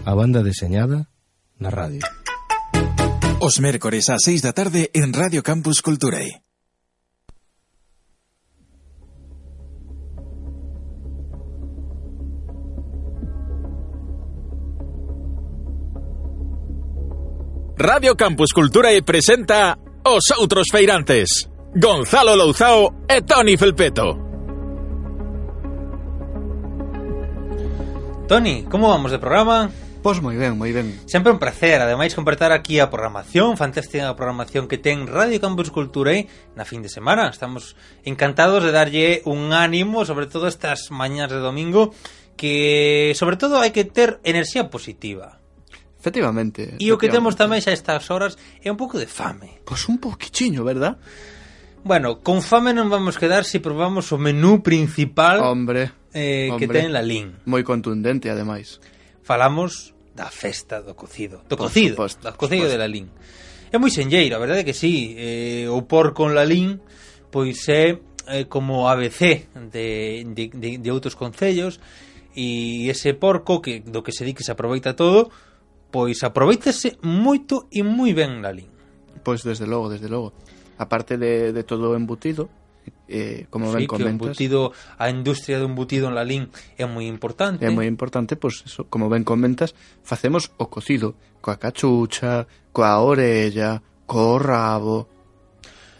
A 0.04 0.14
banda 0.14 0.42
deseñada 0.42 1.10
na 1.60 1.68
radio. 1.68 2.00
Os 3.40 3.60
mércores 3.60 4.08
ás 4.08 4.24
6 4.24 4.40
da 4.40 4.52
tarde 4.56 4.88
en 4.96 5.12
Radio 5.12 5.44
Campus 5.44 5.84
Culturae. 5.84 6.40
Radio 17.80 18.14
Campus 18.14 18.52
Cultura 18.52 18.92
e 18.92 19.00
presenta 19.00 19.72
Os 20.04 20.36
Outros 20.36 20.68
Feirantes 20.68 21.48
Gonzalo 21.72 22.36
Louzao 22.36 23.08
e 23.08 23.24
Tony 23.24 23.56
Felpeto. 23.56 24.20
Tony, 28.28 28.68
como 28.68 28.92
vamos 28.92 29.12
de 29.12 29.16
programa? 29.16 29.72
Pois 30.04 30.20
moi 30.20 30.36
ben, 30.36 30.60
moi 30.60 30.76
ben. 30.76 30.92
Sempre 31.08 31.32
un 31.32 31.40
placer, 31.40 31.80
ademais, 31.80 32.12
compartir 32.12 32.52
aquí 32.52 32.84
a 32.84 32.92
programación. 32.92 33.56
Fantástica 33.56 34.12
programación 34.12 34.68
que 34.68 34.76
ten 34.76 35.08
Radio 35.08 35.40
Campus 35.40 35.72
Cultura 35.72 36.12
eh, 36.12 36.28
na 36.52 36.68
fin 36.68 36.84
de 36.84 36.92
semana. 36.92 37.32
Estamos 37.32 37.80
encantados 38.04 38.60
de 38.60 38.76
darlle 38.76 39.24
un 39.24 39.56
ánimo 39.56 40.04
Sobre 40.04 40.28
todo 40.28 40.52
estas 40.52 40.92
mañas 40.92 41.32
de 41.32 41.40
domingo 41.40 41.96
Que, 42.36 43.16
sobre 43.16 43.40
todo, 43.40 43.56
hai 43.56 43.72
que 43.72 43.88
ter 43.88 44.20
enerxía 44.20 44.68
positiva. 44.68 45.39
Efectivamente. 46.00 46.80
E 46.80 46.88
o 46.88 46.96
que 46.96 47.12
temos 47.12 47.36
tamén 47.36 47.60
xa 47.60 47.76
estas 47.76 48.08
horas 48.08 48.40
é 48.64 48.72
un 48.72 48.80
pouco 48.80 48.96
de 48.96 49.04
fame. 49.04 49.60
Pois 49.68 49.84
un 49.84 50.00
poquichiño, 50.00 50.64
verdad? 50.64 50.96
Bueno, 51.84 52.24
con 52.24 52.40
fame 52.40 52.72
non 52.72 52.88
vamos 52.88 53.20
quedar 53.20 53.44
se 53.44 53.56
si 53.56 53.58
probamos 53.60 54.08
o 54.08 54.16
menú 54.16 54.64
principal 54.64 55.44
hombre, 55.44 55.92
eh, 56.16 56.48
hombre. 56.48 56.56
que 56.56 56.66
ten 56.72 56.96
la 56.96 57.04
Lin. 57.04 57.44
Moi 57.44 57.60
contundente, 57.60 58.32
ademais. 58.32 58.80
Falamos 59.20 59.92
da 60.16 60.32
festa 60.32 60.80
do 60.80 60.96
cocido. 60.96 61.44
Do 61.44 61.60
por 61.60 61.68
cocido, 61.68 62.00
suposto, 62.00 62.24
do 62.24 62.32
cocido 62.32 62.64
suposto. 62.64 62.72
de 62.72 62.78
la 62.80 62.88
Lin. 62.88 63.06
É 63.68 63.76
moi 63.76 63.92
senlleiro, 63.92 64.36
a 64.36 64.40
verdade 64.40 64.64
é 64.64 64.66
que 64.66 64.72
sí. 64.72 65.12
Eh, 65.20 65.68
o 65.68 65.84
porco 65.84 66.24
en 66.24 66.32
la 66.32 66.48
Lin, 66.48 66.80
pois 67.28 67.60
é 67.68 68.00
eh, 68.24 68.48
como 68.48 68.88
ABC 68.88 69.52
de, 69.68 70.24
de, 70.32 70.48
de, 70.48 70.68
de 70.80 70.88
outros 70.88 71.12
concellos 71.12 71.76
e 72.32 72.88
ese 72.88 73.12
porco 73.12 73.60
que 73.60 73.84
do 73.84 74.00
que 74.00 74.16
se 74.16 74.24
di 74.24 74.32
que 74.32 74.44
se 74.44 74.52
aproveita 74.52 74.96
todo 74.96 75.28
pois 75.90 76.22
aproveitase 76.22 76.96
moito 77.02 77.66
e 77.70 77.82
moi 77.82 78.14
ben 78.14 78.40
Lalín. 78.40 78.70
Pois 79.22 79.44
desde 79.44 79.66
logo, 79.66 79.90
desde 79.90 80.08
logo. 80.08 80.32
Aparte 80.80 81.18
de, 81.18 81.52
de 81.52 81.62
todo 81.62 81.92
o 81.92 81.96
embutido, 81.98 82.48
eh, 83.08 83.46
como 83.50 83.68
sí, 83.70 83.84
ben 83.84 83.86
comentas. 83.86 84.38
Que 84.38 84.48
embutido, 84.48 84.72
a 84.96 85.10
industria 85.10 85.58
do 85.58 85.66
embutido 85.66 86.08
en 86.08 86.14
Lalín 86.14 86.48
é 86.78 86.86
moi 86.86 87.04
importante. 87.04 87.60
É 87.60 87.68
moi 87.68 87.84
importante, 87.84 88.38
pois 88.38 88.64
eso, 88.64 88.86
como 88.88 89.10
ben 89.10 89.26
comentas, 89.26 89.76
facemos 90.00 90.54
o 90.56 90.70
cocido 90.72 91.18
coa 91.42 91.58
cachucha, 91.58 92.46
coa 92.72 93.00
orella, 93.00 93.82
co 94.06 94.38
rabo, 94.38 95.19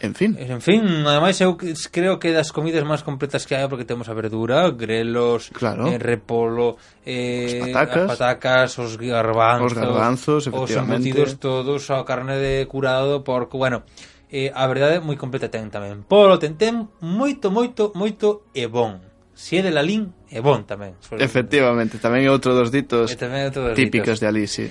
En 0.01 0.15
fin. 0.17 0.33
En 0.39 0.61
fin, 0.61 0.81
ademais 1.05 1.37
eu 1.45 1.53
creo 1.93 2.17
que 2.17 2.33
das 2.33 2.49
comidas 2.49 2.81
máis 2.81 3.05
completas 3.05 3.45
que 3.45 3.53
hai 3.53 3.69
porque 3.69 3.85
temos 3.85 4.09
a 4.09 4.17
verdura, 4.17 4.73
grelos, 4.73 5.53
claro. 5.53 5.85
eh, 5.85 6.01
repolo, 6.01 6.81
eh, 7.05 7.61
as 7.61 7.69
patacas, 7.69 8.01
as 8.01 8.09
patacas, 8.09 8.69
os 8.81 8.97
garbanzos, 8.97 9.69
os 9.69 9.73
garbanzos, 9.77 10.41
efectivamente. 10.49 11.05
Os 11.05 11.17
embutidos 11.21 11.31
todos, 11.37 11.81
a 11.93 12.01
carne 12.01 12.41
de 12.41 12.65
curado, 12.65 13.21
porco, 13.21 13.61
bueno, 13.61 13.85
eh, 14.33 14.49
a 14.49 14.65
verdade 14.65 14.97
moi 15.05 15.21
completa 15.21 15.53
ten 15.53 15.69
tamén. 15.69 16.01
Polo 16.09 16.41
ten, 16.41 16.57
ten 16.57 16.89
moito, 17.05 17.53
moito, 17.53 17.93
moito 17.93 18.49
e 18.57 18.65
bon. 18.65 18.97
Si 19.37 19.57
é 19.57 19.61
de 19.61 19.69
Lalín, 19.69 20.17
é 20.33 20.41
bon 20.41 20.65
tamén. 20.65 20.97
Efectivamente, 21.21 22.01
tamén 22.01 22.25
é 22.25 22.29
outro 22.33 22.57
dos 22.57 22.73
ditos 22.73 23.13
típicos 23.77 24.17
ditos. 24.17 24.19
de 24.21 24.25
ali, 24.25 24.49
sí. 24.49 24.65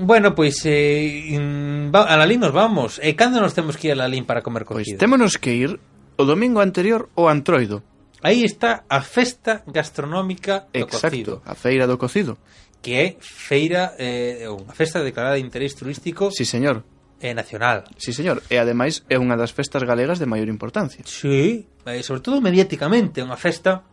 Bueno, 0.00 0.34
pois 0.34 0.56
eh, 0.64 1.36
mm, 1.38 1.94
a 1.94 2.16
Lalín 2.16 2.40
nos 2.40 2.52
vamos. 2.52 2.98
E 2.98 3.12
eh, 3.12 3.14
cando 3.16 3.40
nos 3.40 3.52
temos 3.52 3.76
que 3.76 3.88
ir 3.88 3.92
a 3.92 4.00
Lalín 4.00 4.24
para 4.24 4.40
comer 4.40 4.64
cocido? 4.64 4.96
Pois 4.96 5.00
témonos 5.00 5.36
que 5.36 5.52
ir 5.52 5.76
o 6.16 6.24
domingo 6.24 6.60
anterior 6.64 7.12
ao 7.16 7.28
Antroido. 7.28 7.84
Aí 8.20 8.44
está 8.44 8.84
a 8.88 9.00
festa 9.00 9.64
gastronómica 9.66 10.68
do 10.72 10.84
Exacto, 10.84 11.08
cocido. 11.08 11.32
a 11.44 11.54
feira 11.54 11.84
do 11.86 11.96
cocido. 11.96 12.36
Que 12.80 12.92
é 12.96 13.06
feira, 13.20 13.96
eh, 14.00 14.48
unha 14.48 14.72
festa 14.72 15.04
declarada 15.04 15.36
de 15.36 15.44
interés 15.44 15.76
turístico. 15.76 16.32
Sí, 16.32 16.44
señor. 16.48 16.84
E 17.20 17.32
eh, 17.32 17.34
nacional. 17.36 17.84
Sí, 18.00 18.16
señor. 18.16 18.40
E 18.48 18.56
ademais 18.56 19.04
é 19.12 19.20
unha 19.20 19.36
das 19.36 19.52
festas 19.52 19.84
galegas 19.84 20.16
de 20.16 20.28
maior 20.28 20.48
importancia. 20.48 21.04
Sí, 21.04 21.68
eh, 21.84 22.00
sobre 22.00 22.24
todo 22.24 22.40
mediáticamente, 22.40 23.20
unha 23.20 23.36
festa 23.36 23.84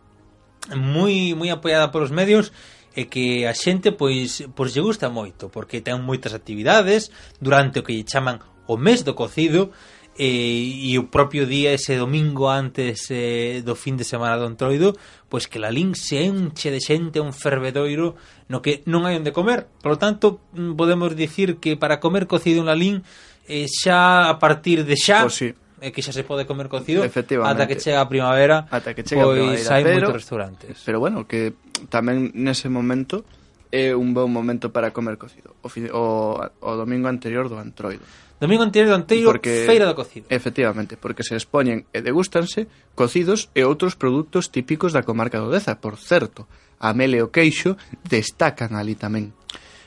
moi 0.72 1.32
moi 1.32 1.48
apoiada 1.48 1.88
polos 1.88 2.12
medios 2.12 2.52
e 2.98 3.06
que 3.06 3.46
a 3.46 3.54
xente 3.54 3.94
pois 3.94 4.42
pois 4.58 4.74
lle 4.74 4.82
gusta 4.82 5.06
moito 5.06 5.46
porque 5.54 5.78
ten 5.78 6.02
moitas 6.02 6.34
actividades 6.34 7.14
durante 7.38 7.78
o 7.78 7.84
que 7.86 7.94
lle 7.94 8.02
chaman 8.02 8.42
o 8.66 8.74
mes 8.74 9.06
do 9.06 9.14
cocido 9.14 9.70
e, 10.18 10.90
e 10.90 10.98
o 10.98 11.06
propio 11.06 11.46
día 11.46 11.70
ese 11.70 11.94
domingo 11.94 12.50
antes 12.50 13.06
eh, 13.14 13.62
do 13.62 13.78
fin 13.78 13.94
de 13.94 14.02
semana 14.02 14.34
do 14.34 14.50
Entroido, 14.50 14.98
pois 15.30 15.46
que 15.46 15.62
la 15.62 15.70
Lin 15.70 15.94
se 15.94 16.26
enche 16.26 16.74
de 16.74 16.82
xente 16.82 17.22
un 17.22 17.30
fervedoiro 17.30 18.18
no 18.50 18.58
que 18.58 18.82
non 18.90 19.06
hai 19.06 19.14
onde 19.14 19.30
comer. 19.30 19.70
Por 19.78 19.94
lo 19.94 19.98
tanto, 20.02 20.42
mm, 20.58 20.74
podemos 20.74 21.14
dicir 21.14 21.62
que 21.62 21.78
para 21.78 22.02
comer 22.02 22.26
cocido 22.26 22.66
en 22.66 22.66
Lalín 22.66 23.06
eh, 23.46 23.70
xa 23.70 24.26
a 24.26 24.42
partir 24.42 24.82
de 24.82 24.98
xa... 24.98 25.22
Pois 25.22 25.38
sí 25.38 25.54
e 25.80 25.94
que 25.94 26.02
xa 26.02 26.10
se 26.10 26.26
pode 26.26 26.44
comer 26.44 26.66
cocido 26.66 27.02
ata 27.02 27.64
que 27.66 27.78
chega 27.78 28.02
a 28.02 28.08
primavera 28.10 28.66
ata 28.70 28.94
que 28.94 29.06
chega 29.06 29.22
pois 29.24 29.34
a 29.34 29.42
primavera, 29.42 29.74
hai 29.74 29.82
pero, 29.82 30.06
moitos 30.06 30.16
restaurantes. 30.22 30.74
pero 30.82 30.98
bueno, 30.98 31.26
que 31.26 31.54
tamén 31.88 32.34
nese 32.34 32.66
momento 32.66 33.22
é 33.70 33.94
un 33.94 34.14
bon 34.16 34.32
momento 34.32 34.72
para 34.72 34.92
comer 34.92 35.20
cocido. 35.20 35.54
O, 35.60 35.68
o, 35.68 36.40
o 36.40 36.72
domingo 36.76 37.08
anterior 37.08 37.48
do 37.48 37.60
antroido. 37.60 38.04
Domingo 38.40 38.62
anterior 38.62 38.88
do 38.88 38.96
anteiro, 38.96 39.28
porque, 39.28 39.66
feira 39.66 39.84
do 39.84 39.94
cocido. 39.94 40.26
Efectivamente, 40.30 40.96
porque 40.96 41.22
se 41.22 41.36
expoñen 41.36 41.84
e 41.92 42.00
degústanse 42.00 42.70
cocidos 42.96 43.50
e 43.52 43.66
outros 43.66 43.98
produtos 43.98 44.48
típicos 44.48 44.94
da 44.94 45.04
comarca 45.04 45.42
do 45.42 45.52
Deza. 45.52 45.76
Por 45.76 46.00
certo, 46.00 46.48
a 46.80 46.94
mele 46.94 47.20
e 47.20 47.24
o 47.24 47.28
queixo 47.28 47.76
destacan 48.06 48.72
ali 48.78 48.96
tamén. 48.96 49.36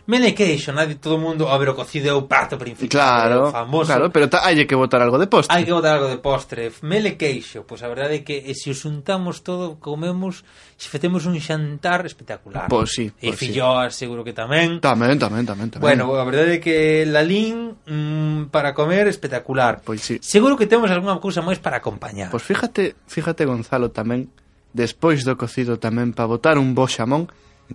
Mele 0.08 0.34
queixo, 0.34 0.74
nadie, 0.74 0.96
todo 0.96 1.16
o 1.16 1.22
mundo, 1.22 1.48
a 1.48 1.58
ver, 1.58 1.70
o 1.70 1.76
cocido 1.76 2.10
é 2.10 2.14
o 2.14 2.26
prato 2.26 2.58
principal. 2.58 2.90
Claro, 2.90 3.48
o 3.48 3.52
famoso. 3.52 3.94
claro, 3.94 4.10
pero 4.10 4.26
ta, 4.28 4.42
hai 4.42 4.66
que 4.66 4.76
botar 4.76 5.02
algo 5.02 5.22
de 5.22 5.28
postre. 5.30 5.54
Hai 5.54 5.64
que 5.64 5.74
botar 5.74 6.02
algo 6.02 6.10
de 6.10 6.18
postre. 6.18 6.74
Mele 6.82 7.14
queixo, 7.18 7.62
pois 7.64 7.82
pues 7.82 7.86
a 7.86 7.90
verdade 7.90 8.20
é 8.20 8.26
que 8.26 8.42
se 8.58 8.74
os 8.74 8.82
untamos 8.86 9.46
todo, 9.46 9.78
comemos, 9.78 10.42
se 10.78 10.90
facemos 10.90 11.30
un 11.30 11.38
xantar 11.38 12.06
espectacular. 12.10 12.66
Pois 12.66 12.90
sí. 12.90 13.14
Pois 13.14 13.34
e 13.34 13.38
filloas, 13.38 13.94
sí. 13.94 14.06
seguro 14.06 14.26
que 14.26 14.34
tamén. 14.34 14.82
Tamén, 14.82 15.22
tamén, 15.22 15.46
tamén, 15.46 15.70
tamén. 15.70 15.86
Bueno, 15.86 16.10
a 16.18 16.26
verdade 16.26 16.58
é 16.58 16.60
que 16.60 17.06
Lalín 17.06 17.78
mmm, 17.86 18.50
para 18.50 18.74
comer 18.74 19.06
espectacular. 19.06 19.86
Pois 19.86 20.02
sí. 20.02 20.18
Seguro 20.22 20.58
que 20.58 20.66
temos 20.66 20.90
algunha 20.90 21.22
cousa 21.22 21.46
máis 21.46 21.62
para 21.62 21.78
acompañar. 21.78 22.34
Pois 22.34 22.42
fíjate, 22.42 22.98
fíjate 23.06 23.46
Gonzalo 23.46 23.94
tamén, 23.94 24.34
despois 24.74 25.22
do 25.22 25.38
cocido 25.38 25.78
tamén 25.78 26.18
para 26.18 26.26
botar 26.26 26.56
un 26.58 26.74
bo 26.74 26.90
xamón, 26.90 27.30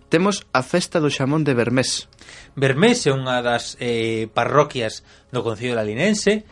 temos 0.08 0.46
a 0.52 0.62
festa 0.62 1.00
do 1.00 1.10
xamón 1.10 1.44
de 1.44 1.54
Bermés. 1.54 2.08
Bermés 2.56 3.04
é 3.06 3.12
unha 3.12 3.40
das 3.44 3.76
eh, 3.78 4.28
parroquias 4.32 5.04
do 5.30 5.44
Concello 5.44 5.76
Lalinense 5.76 6.46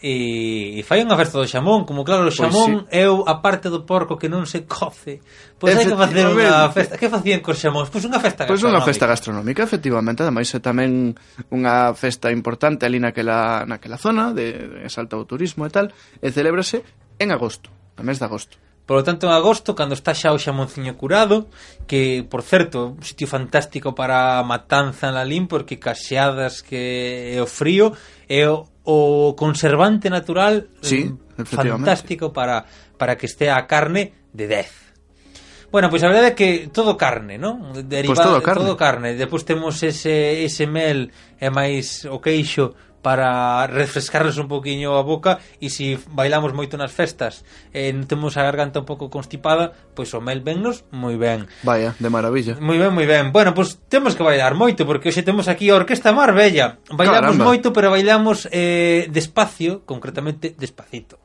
e, 0.00 0.80
e 0.80 0.82
fai 0.82 1.04
unha 1.04 1.12
festa 1.12 1.36
do 1.36 1.44
xamón, 1.44 1.84
como 1.84 2.08
claro, 2.08 2.24
o 2.24 2.32
pois 2.32 2.40
xamón 2.40 2.88
pois 2.88 2.88
sí. 2.88 3.04
é 3.04 3.04
a 3.04 3.34
parte 3.44 3.68
do 3.68 3.84
porco 3.84 4.16
que 4.16 4.32
non 4.32 4.48
se 4.48 4.64
coce. 4.64 5.20
Pois 5.60 5.76
hai 5.76 5.84
que 5.84 5.92
facer 5.92 6.24
unha 6.24 6.72
festa. 6.72 6.96
Que 6.96 7.12
facían 7.12 7.44
cos 7.44 7.60
xamóns? 7.60 7.92
Pois 7.92 8.08
unha 8.08 8.16
festa 8.16 8.48
gastronómica. 8.48 8.56
Pois 8.56 8.64
unha 8.64 8.80
festa 8.80 9.04
gastronómica, 9.04 9.60
efectivamente, 9.60 10.24
ademais 10.24 10.48
é 10.56 10.60
tamén 10.64 11.12
unha 11.52 11.92
festa 11.92 12.32
importante 12.32 12.88
ali 12.88 12.96
naquela 12.96 13.68
naquela 13.68 14.00
zona 14.00 14.32
de, 14.32 14.80
de 14.80 14.88
Salta 14.88 15.20
o 15.20 15.28
turismo 15.28 15.68
e 15.68 15.70
tal, 15.70 15.92
e 15.92 16.32
celébrase 16.32 16.80
en 17.20 17.28
agosto, 17.28 17.68
no 18.00 18.02
mes 18.08 18.16
de 18.16 18.24
agosto. 18.24 18.56
Por 18.90 18.96
lo 18.96 19.04
tanto, 19.04 19.28
en 19.28 19.32
agosto, 19.34 19.76
cando 19.78 19.94
está 19.94 20.18
xa 20.18 20.34
o 20.34 20.42
xamonciño 20.42 20.98
curado, 20.98 21.46
que, 21.86 22.26
por 22.26 22.42
certo, 22.42 22.98
un 22.98 23.06
sitio 23.06 23.30
fantástico 23.30 23.94
para 23.94 24.42
a 24.42 24.42
matanza 24.42 25.06
en 25.06 25.14
Lalín, 25.14 25.46
porque 25.46 25.78
caseadas 25.78 26.58
que 26.58 27.30
é 27.30 27.38
o 27.38 27.46
frío, 27.46 27.94
é 28.26 28.50
o, 28.50 28.66
o 28.82 29.38
conservante 29.38 30.10
natural 30.10 30.66
sí, 30.82 31.06
mm, 31.06 31.46
fantástico 31.46 32.34
para, 32.34 32.66
para 32.98 33.14
que 33.14 33.30
estea 33.30 33.54
a 33.54 33.70
carne 33.70 34.26
de 34.34 34.50
10. 34.50 35.70
Bueno, 35.70 35.86
pois 35.86 36.02
pues 36.02 36.10
a 36.10 36.10
verdade 36.10 36.34
é 36.34 36.34
que 36.34 36.66
todo 36.74 36.98
carne, 36.98 37.38
non? 37.38 37.70
Pois 37.70 37.86
Derivado, 37.86 38.10
pues 38.10 38.26
todo 38.26 38.42
carne. 38.42 38.58
Todo 38.58 38.74
carne. 38.74 39.08
Depois 39.14 39.46
temos 39.46 39.78
ese, 39.86 40.42
ese 40.42 40.66
mel 40.66 41.14
e 41.38 41.46
máis 41.46 42.10
o 42.10 42.18
queixo 42.18 42.74
para 43.02 43.66
refrescarles 43.66 44.36
un 44.36 44.48
poquinho 44.48 44.96
a 44.96 45.02
boca 45.02 45.40
e 45.60 45.72
se 45.72 45.98
bailamos 46.12 46.52
moito 46.52 46.76
nas 46.76 46.92
festas 46.92 47.44
eh, 47.72 47.88
e 47.88 47.92
non 47.96 48.04
temos 48.04 48.36
a 48.36 48.44
garganta 48.44 48.80
un 48.80 48.86
pouco 48.88 49.08
constipada, 49.08 49.72
pois 49.96 50.12
o 50.12 50.20
mel 50.20 50.44
vennos 50.44 50.84
moi 50.92 51.16
ben. 51.16 51.48
Vaya, 51.64 51.96
de 51.96 52.08
maravilla. 52.12 52.60
Moi 52.60 52.76
ben, 52.76 52.92
moi 52.92 53.08
ben. 53.08 53.32
Bueno, 53.32 53.56
pois 53.56 53.80
temos 53.88 54.12
que 54.12 54.22
bailar 54.22 54.52
moito 54.52 54.84
porque 54.84 55.08
hoxe 55.08 55.24
temos 55.24 55.48
aquí 55.48 55.72
a 55.72 55.76
Orquesta 55.80 56.12
Marbella. 56.12 56.78
Bailamos 56.92 57.36
Caramba. 57.36 57.44
moito, 57.44 57.72
pero 57.72 57.90
bailamos 57.90 58.48
eh, 58.52 59.08
despacio, 59.08 59.82
concretamente 59.88 60.54
despacito. 60.56 61.18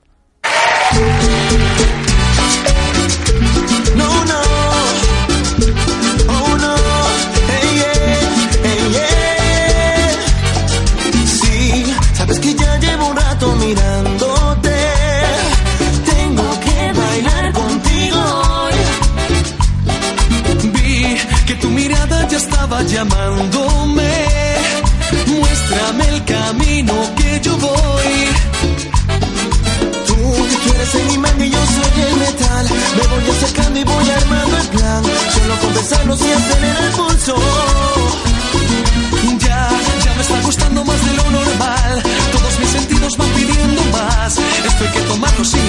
Llamándome. 23.10 24.26
Muéstrame 25.28 26.08
el 26.10 26.26
camino 26.26 26.94
que 27.16 27.40
yo 27.42 27.58
voy. 27.58 28.14
Tú 30.08 30.16
que 30.64 30.70
eres 30.76 30.96
el 30.96 31.12
imán 31.14 31.42
y 31.42 31.50
yo 31.50 31.58
soy 31.58 32.04
el 32.04 32.16
metal. 32.18 32.66
Me 32.98 33.08
voy 33.08 33.30
acercando 33.36 33.80
y 33.80 33.84
voy 33.84 34.10
armando 34.10 34.58
el 34.58 34.68
plan. 34.68 35.04
Solo 35.04 35.60
con 35.62 35.74
besarnos 35.74 36.22
y 36.22 36.32
acelerar 36.32 36.84
el 36.84 36.92
pulso. 36.92 37.36
Ya, 39.40 39.70
ya 40.04 40.14
me 40.16 40.22
está 40.22 40.42
gustando 40.42 40.84
más 40.84 41.06
de 41.06 41.14
lo 41.14 41.32
normal. 41.32 42.04
Todos 42.32 42.60
mis 42.60 42.70
sentidos 42.70 43.18
van 43.18 43.30
pidiendo 43.30 43.82
más. 43.92 44.38
Esto 44.38 44.84
hay 44.84 44.92
que 44.92 45.02
tomarlo 45.02 45.46
sin 45.46 45.65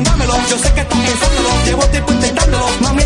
dámelo. 0.00 0.34
Yo 0.48 0.58
sé 0.58 0.72
que 0.72 0.80
estás 0.80 0.98
pensándolo 0.98 1.48
Llevo 1.66 1.82
tiempo 1.88 2.12
intentándolo. 2.12 2.66
Mami 2.80 3.02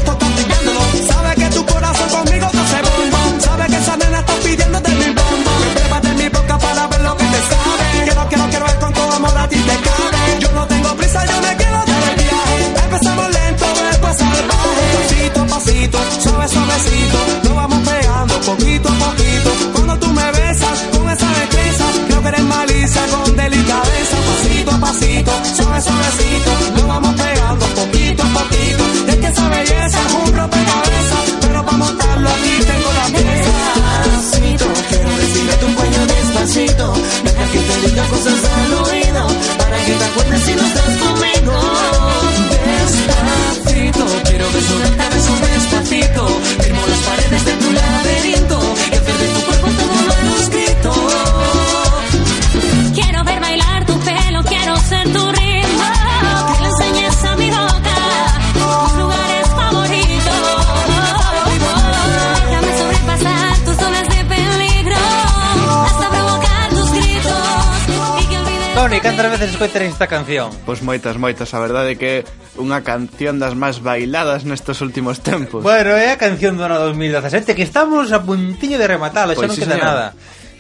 Toni, 68.87 69.01
cantas 69.01 69.29
veces 69.33 69.51
escoiteres 69.51 69.95
esta 69.95 70.07
canción? 70.07 70.49
Pois 70.63 70.79
moitas, 70.79 71.19
moitas, 71.19 71.51
a 71.55 71.59
verdade 71.59 71.99
que 71.99 72.23
é 72.23 72.27
unha 72.55 72.87
canción 72.87 73.43
das 73.43 73.59
máis 73.59 73.83
bailadas 73.83 74.47
nestes 74.47 74.79
últimos 74.79 75.27
tempos 75.27 75.67
Bueno, 75.67 75.99
é 75.99 76.15
a 76.15 76.19
canción 76.23 76.55
do 76.55 76.71
ano 76.71 76.79
2017 76.79 77.59
que 77.59 77.67
estamos 77.67 78.15
a 78.15 78.23
puntiño 78.23 78.79
de 78.79 78.87
rematala, 78.87 79.35
pois 79.35 79.43
xa 79.43 79.51
non 79.51 79.57
sí, 79.59 79.63
queda 79.67 79.83
señor. 79.83 79.91
nada 79.91 80.07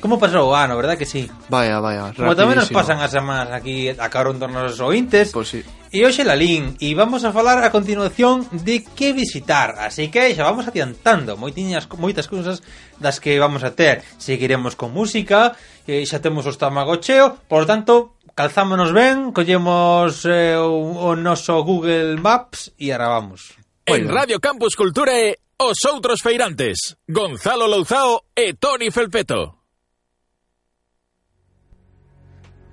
Como 0.02 0.18
pasou 0.18 0.50
o 0.50 0.58
ano, 0.58 0.74
verdad 0.74 0.98
que 0.98 1.06
sí? 1.06 1.30
Vaya, 1.46 1.78
vaya, 1.78 2.10
rapidísimo. 2.10 2.26
Como 2.26 2.34
tamén 2.34 2.58
nos 2.58 2.74
pasan 2.74 2.98
as 2.98 3.14
semanas 3.14 3.54
aquí 3.54 3.94
a 3.94 4.08
carón 4.10 4.42
dos 4.42 4.50
nosos 4.50 4.82
ointes 4.82 5.30
Pois 5.30 5.46
pues 5.46 5.62
sí 5.62 5.86
E 5.94 6.02
hoxe 6.02 6.26
Lalín, 6.26 6.74
e 6.82 6.98
vamos 6.98 7.22
a 7.22 7.30
falar 7.30 7.62
a 7.62 7.70
continuación 7.70 8.42
de 8.50 8.82
que 8.82 9.14
visitar 9.14 9.78
Así 9.78 10.10
que 10.10 10.34
xa 10.34 10.42
vamos 10.42 10.66
adiantando 10.66 11.38
moitiñas, 11.38 11.86
moitas 11.94 12.26
cousas 12.26 12.58
das 12.98 13.22
que 13.22 13.38
vamos 13.38 13.62
a 13.62 13.78
ter 13.78 14.02
Seguiremos 14.18 14.74
con 14.74 14.90
música, 14.90 15.54
e 15.86 16.02
xa 16.02 16.18
temos 16.18 16.42
o 16.42 16.52
tamagocheo 16.58 17.38
Por 17.46 17.70
tanto, 17.70 18.15
calzámonos 18.36 18.92
ben, 18.92 19.32
collemos 19.32 20.22
eh, 20.28 20.54
o, 20.60 21.08
o 21.08 21.16
noso 21.16 21.56
Google 21.64 22.20
Maps 22.20 22.70
e 22.76 22.92
arrabamos. 22.92 23.56
vamos. 23.56 23.96
En 23.96 24.12
Radio 24.12 24.38
Campus 24.38 24.76
Cultura 24.76 25.16
e 25.16 25.40
Os 25.56 25.80
Outros 25.88 26.20
Feirantes, 26.20 27.00
Gonzalo 27.08 27.66
Louzao 27.66 28.28
e 28.36 28.52
Toni 28.52 28.92
Felpeto. 28.92 29.56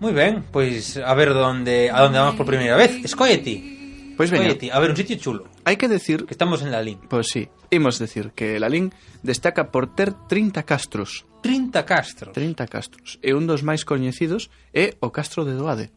Moi 0.03 0.11
ben, 0.11 0.43
pois 0.51 0.99
a 0.99 1.15
ver 1.15 1.31
onde 1.31 1.87
a 1.87 2.03
onde 2.03 2.19
vamos 2.19 2.35
por 2.35 2.43
primeira 2.43 2.75
vez. 2.75 2.99
Escolle. 2.99 3.39
Pois 4.19 4.27
veña. 4.27 4.51
Escolle 4.51 4.67
a 4.67 4.77
ver 4.83 4.91
un 4.91 4.99
sitio 4.99 5.15
chulo. 5.15 5.52
Hai 5.63 5.79
que 5.79 5.87
decir... 5.87 6.27
Que 6.27 6.35
estamos 6.35 6.59
en 6.59 6.75
Lalín. 6.75 6.99
Pois 7.07 7.27
pues, 7.27 7.27
sí, 7.31 7.43
imos 7.71 7.95
decir 7.95 8.35
que 8.35 8.59
Lalín 8.59 8.91
destaca 9.23 9.71
por 9.71 9.95
ter 9.95 10.11
30 10.27 10.63
castros. 10.67 11.23
30 11.41 11.85
castros. 11.87 12.33
30 12.35 12.67
castros. 12.67 13.19
E 13.23 13.31
un 13.31 13.47
dos 13.47 13.63
máis 13.63 13.87
coñecidos 13.87 14.51
é 14.75 14.99
o 14.99 15.15
castro 15.15 15.47
de 15.47 15.55
Doade. 15.55 15.95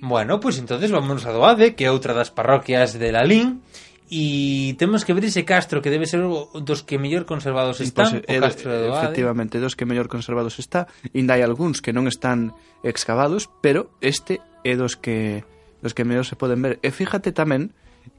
Bueno, 0.00 0.40
pois 0.40 0.56
pues, 0.56 0.64
entonces 0.64 0.88
vamos 0.88 1.28
a 1.28 1.32
Doade, 1.36 1.76
que 1.76 1.84
é 1.84 1.92
outra 1.92 2.16
das 2.16 2.32
parroquias 2.32 2.96
de 2.96 3.12
Lalín. 3.12 3.60
E 4.08 4.74
temos 4.80 5.04
que 5.04 5.12
ver 5.12 5.28
ese 5.28 5.44
castro 5.44 5.84
que 5.84 5.92
debe 5.92 6.08
ser 6.08 6.24
dos 6.24 6.80
que 6.82 6.98
mellor 6.98 7.28
conservados 7.28 7.78
están, 7.78 8.24
pues, 8.24 8.24
o 8.24 8.40
castro 8.40 8.72
de 8.72 8.88
Doade. 8.88 9.04
Efectivamente, 9.04 9.60
dos 9.60 9.76
que 9.76 9.84
mellor 9.84 10.08
conservados 10.08 10.56
está, 10.56 10.88
ainda 11.12 11.36
hai 11.36 11.44
algúns 11.44 11.84
que 11.84 11.92
non 11.92 12.08
están 12.08 12.56
excavados, 12.80 13.52
pero 13.60 13.92
este 14.00 14.40
é 14.64 14.80
dos 14.80 14.96
que 14.96 15.44
dos 15.84 15.92
que 15.92 16.08
mellor 16.08 16.24
se 16.24 16.40
poden 16.40 16.64
ver. 16.64 16.80
E 16.80 16.88
fíjate 16.88 17.36
tamén 17.36 17.76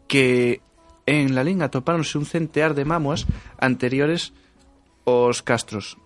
que 0.07 0.61
en 1.05 1.35
la 1.35 1.43
linga 1.43 1.65
atopáronse 1.65 2.17
un 2.17 2.25
centear 2.25 2.73
de 2.73 2.85
mamuas 2.85 3.25
anteriores 3.57 4.33
aos 5.05 5.41
castros. 5.41 5.97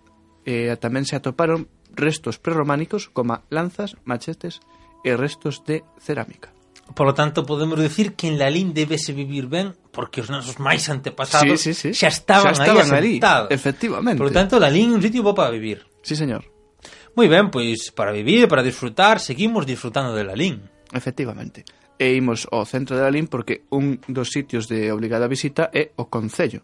E 0.46 0.72
tamén 0.78 1.10
se 1.10 1.18
atoparon 1.18 1.68
restos 1.96 2.38
prerrománicos 2.38 3.10
como 3.10 3.42
lanzas, 3.50 3.98
machetes 4.06 4.62
e 5.02 5.18
restos 5.18 5.66
de 5.66 5.82
cerámica. 5.98 6.56
Por 6.94 7.08
lo 7.08 7.14
tanto, 7.14 7.46
podemos 7.46 7.80
decir 7.80 8.14
que 8.14 8.28
en 8.28 8.38
Lalín 8.38 8.74
debese 8.74 9.12
vivir 9.12 9.48
ben 9.48 9.74
porque 9.90 10.22
os 10.22 10.30
nosos 10.30 10.62
máis 10.62 10.86
antepasados 10.86 11.58
sí, 11.58 11.74
sí, 11.74 11.90
sí. 11.90 11.98
xa 11.98 12.14
estaban, 12.14 12.54
xa 12.54 12.62
estaban 12.62 12.86
aí 12.94 13.18
asentados. 13.18 13.50
Efectivamente. 13.50 14.22
Por 14.22 14.30
lo 14.30 14.36
tanto, 14.36 14.62
Lalín 14.62 14.94
é 14.94 14.96
un 14.98 15.02
sitio 15.02 15.26
bo 15.26 15.34
para 15.34 15.50
vivir. 15.50 15.82
Sí, 16.06 16.14
señor. 16.14 16.46
Moi 17.18 17.26
ben, 17.26 17.50
pois 17.50 17.90
para 17.90 18.14
vivir, 18.14 18.46
para 18.46 18.62
disfrutar, 18.62 19.18
seguimos 19.18 19.66
disfrutando 19.66 20.14
de 20.14 20.30
Lalín. 20.30 20.62
Efectivamente 20.94 21.66
e 22.00 22.16
imos 22.16 22.48
ao 22.52 22.68
centro 22.68 22.96
de 22.96 23.04
Lalín 23.04 23.28
porque 23.28 23.64
un 23.72 24.00
dos 24.08 24.32
sitios 24.32 24.68
de 24.68 24.92
obligada 24.92 25.28
visita 25.32 25.72
é 25.72 25.96
o 25.96 26.12
Concello. 26.12 26.64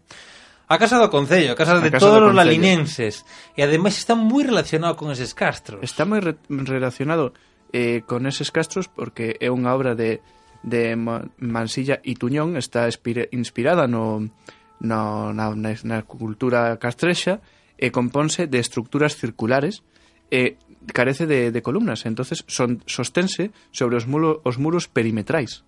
A 0.68 0.78
casa 0.78 0.96
do 0.96 1.12
Concello, 1.12 1.52
a 1.52 1.58
casa 1.58 1.80
de 1.80 1.88
a 1.88 1.92
casa 1.92 2.06
todos 2.06 2.32
os 2.32 2.34
lalinenses. 2.34 3.28
E 3.56 3.60
ademais 3.60 3.96
está 4.00 4.16
moi 4.16 4.44
relacionado 4.44 4.96
con 4.96 5.12
eses 5.12 5.36
castros. 5.36 5.84
Está 5.84 6.08
moi 6.08 6.20
re 6.24 6.36
relacionado 6.48 7.36
eh, 7.76 8.04
con 8.08 8.24
eses 8.24 8.48
castros 8.48 8.88
porque 8.88 9.36
é 9.36 9.52
unha 9.52 9.72
obra 9.76 9.92
de, 9.92 10.24
de 10.64 10.96
Mansilla 11.40 12.00
e 12.00 12.16
Tuñón, 12.16 12.56
está 12.56 12.88
inspirada 12.88 13.84
no, 13.84 14.32
no, 14.80 15.32
na, 15.32 15.52
na, 15.52 15.72
na 15.84 15.98
cultura 16.08 16.76
castrexa 16.80 17.44
e 17.76 17.90
componse 17.90 18.48
de 18.48 18.60
estructuras 18.60 19.18
circulares 19.18 19.84
e 20.32 20.56
carece 20.90 21.26
de, 21.26 21.50
de 21.50 21.62
columnas, 21.62 22.06
entonces 22.06 22.44
son, 22.48 22.82
sostense 22.86 23.52
sobre 23.70 23.96
os, 23.96 24.06
muros, 24.06 24.38
os 24.42 24.58
muros 24.58 24.88
perimetrais. 24.88 25.62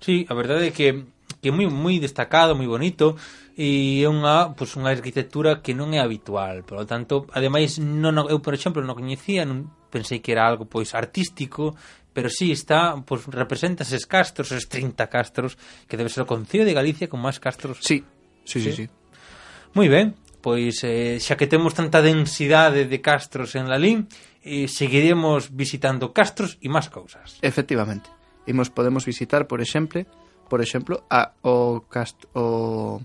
Sí, 0.00 0.26
a 0.28 0.34
verdade 0.34 0.68
é 0.68 0.72
que 0.72 1.08
que 1.40 1.50
é 1.50 1.52
moi 1.54 1.66
moi 1.70 1.96
destacado, 2.02 2.56
moi 2.56 2.66
bonito 2.66 3.16
e 3.56 4.02
é 4.02 4.08
unha, 4.08 4.52
pois, 4.52 4.74
unha 4.76 4.92
arquitectura 4.92 5.62
que 5.62 5.72
non 5.72 5.94
é 5.94 6.00
habitual, 6.00 6.66
por 6.66 6.82
lo 6.82 6.86
tanto, 6.86 7.26
ademais 7.32 7.78
non, 7.78 8.26
eu 8.26 8.42
por 8.42 8.54
exemplo 8.56 8.82
non 8.82 8.98
coñecía, 8.98 9.46
non 9.46 9.70
pensei 9.88 10.18
que 10.20 10.34
era 10.34 10.42
algo 10.42 10.66
pois 10.66 10.92
artístico, 10.92 11.76
pero 12.10 12.28
sí 12.32 12.50
está, 12.50 12.96
pois 13.04 13.28
representa 13.28 13.84
eses 13.84 14.08
castros, 14.08 14.50
esos 14.50 14.68
30 14.68 15.06
castros 15.06 15.54
que 15.86 15.96
debe 15.96 16.10
ser 16.10 16.24
o 16.24 16.30
Concello 16.30 16.66
de 16.66 16.76
Galicia 16.76 17.06
con 17.06 17.20
máis 17.20 17.38
castros. 17.38 17.78
Sí, 17.78 18.02
sí, 18.42 18.58
sí, 18.60 18.72
sí. 18.72 18.84
sí. 18.84 18.84
Moi 19.76 19.86
ben, 19.92 20.16
pois 20.46 20.78
eh, 20.86 21.18
xa 21.18 21.34
que 21.34 21.50
temos 21.50 21.74
tanta 21.74 21.98
densidade 21.98 22.86
de 22.86 23.02
castros 23.02 23.58
en 23.58 23.66
Lalín, 23.66 24.06
eh, 24.46 24.70
seguiremos 24.70 25.50
visitando 25.50 26.14
castros 26.14 26.54
e 26.62 26.70
máis 26.70 26.86
cousas. 26.86 27.42
Efectivamente. 27.42 28.06
Imos 28.46 28.70
podemos 28.70 29.02
visitar, 29.02 29.50
por 29.50 29.58
exemplo, 29.58 30.06
por 30.46 30.62
exemplo, 30.62 31.02
a, 31.10 31.34
o, 31.42 31.82
cast, 31.90 32.30
o, 32.38 33.02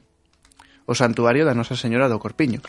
o 0.86 0.94
santuario 0.94 1.42
da 1.42 1.58
Nosa 1.58 1.74
Señora 1.74 2.06
do 2.06 2.22
Corpiño 2.22 2.62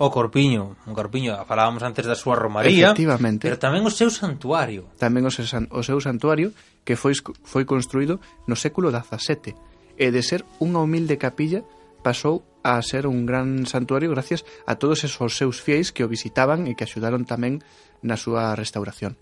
o 0.00 0.08
Corpiño, 0.08 0.78
o 0.86 0.94
Corpiño, 0.96 1.36
falábamos 1.44 1.84
antes 1.84 2.06
da 2.08 2.16
súa 2.16 2.32
romaría, 2.32 2.88
Efectivamente. 2.88 3.44
pero 3.44 3.60
tamén 3.60 3.84
o 3.84 3.92
seu 3.92 4.08
santuario. 4.08 4.88
Tamén 4.96 5.28
o 5.28 5.32
seu, 5.34 5.44
o 5.44 5.82
seu 5.84 5.98
santuario 6.00 6.56
que 6.88 6.96
foi 6.96 7.12
foi 7.44 7.68
construído 7.68 8.16
no 8.48 8.56
século 8.56 8.88
XVII 8.94 9.52
e 10.00 10.06
de 10.08 10.22
ser 10.24 10.46
unha 10.62 10.80
humilde 10.80 11.20
capilla 11.20 11.60
pasou 12.02 12.42
a 12.64 12.80
ser 12.84 13.06
un 13.06 13.24
gran 13.24 13.64
santuario 13.64 14.10
gracias 14.10 14.44
a 14.66 14.76
todos 14.76 15.04
esos 15.04 15.36
seus 15.36 15.60
fieis 15.60 15.92
que 15.92 16.04
o 16.04 16.10
visitaban 16.12 16.68
e 16.68 16.76
que 16.76 16.84
axudaron 16.84 17.24
tamén 17.24 17.64
na 18.04 18.16
súa 18.16 18.52
restauración. 18.56 19.16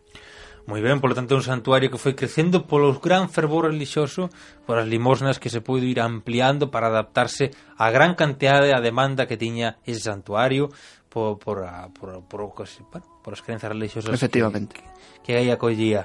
Moi 0.68 0.84
ben, 0.84 1.00
polo 1.00 1.16
tanto, 1.16 1.32
un 1.32 1.40
santuario 1.40 1.88
que 1.88 1.96
foi 1.96 2.12
crecendo 2.12 2.68
polo 2.68 2.92
gran 3.00 3.32
fervor 3.32 3.72
religioso, 3.72 4.28
por 4.68 4.76
as 4.76 4.84
limosnas 4.84 5.40
que 5.40 5.48
se 5.48 5.64
puido 5.64 5.88
ir 5.88 5.96
ampliando 5.96 6.68
para 6.68 6.92
adaptarse 6.92 7.56
á 7.80 7.88
gran 7.88 8.12
cantidade 8.12 8.68
de 8.68 8.76
a 8.76 8.84
demanda 8.84 9.24
que 9.24 9.40
tiña 9.40 9.80
ese 9.88 10.12
santuario, 10.12 10.68
por, 11.08 11.38
por, 11.38 11.64
por, 11.96 12.20
por, 12.28 12.52
por, 12.52 12.68
bueno, 12.92 13.06
por 13.24 13.32
as 13.32 13.40
crenzas 13.40 13.72
religiosas 13.72 14.12
Efectivamente. 14.12 14.76
que, 15.24 15.32
que 15.32 15.40
aí 15.40 15.48
acollía. 15.48 16.04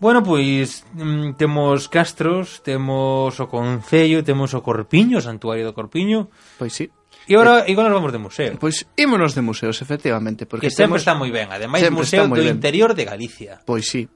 Bueno, 0.00 0.22
pois 0.24 0.86
mm, 0.94 1.36
temos 1.36 1.88
Castros, 1.92 2.62
temos 2.64 3.38
o 3.38 3.46
Concello, 3.48 4.24
temos 4.24 4.56
o 4.56 4.64
Corpiño, 4.64 5.20
o 5.20 5.22
Santuario 5.22 5.68
do 5.68 5.76
Corpiño. 5.76 6.32
Pois 6.56 6.72
sí. 6.72 6.88
E 7.28 7.36
agora, 7.36 7.68
eh, 7.68 7.76
nos 7.76 7.92
vamos 7.92 8.08
de 8.08 8.18
museo. 8.18 8.56
Pois 8.56 8.88
ímonos 8.96 9.36
de 9.36 9.44
museos, 9.44 9.84
efectivamente. 9.84 10.48
Porque 10.48 10.66
que 10.66 10.74
sempre 10.74 10.96
temos... 10.96 11.04
está 11.04 11.12
moi 11.12 11.28
ben. 11.28 11.52
Ademais, 11.52 11.84
sempre 11.84 12.00
museo 12.00 12.24
do 12.24 12.40
ben. 12.40 12.48
interior 12.48 12.96
de 12.96 13.04
Galicia. 13.04 13.60
Pois 13.68 13.92
sí. 13.92 14.08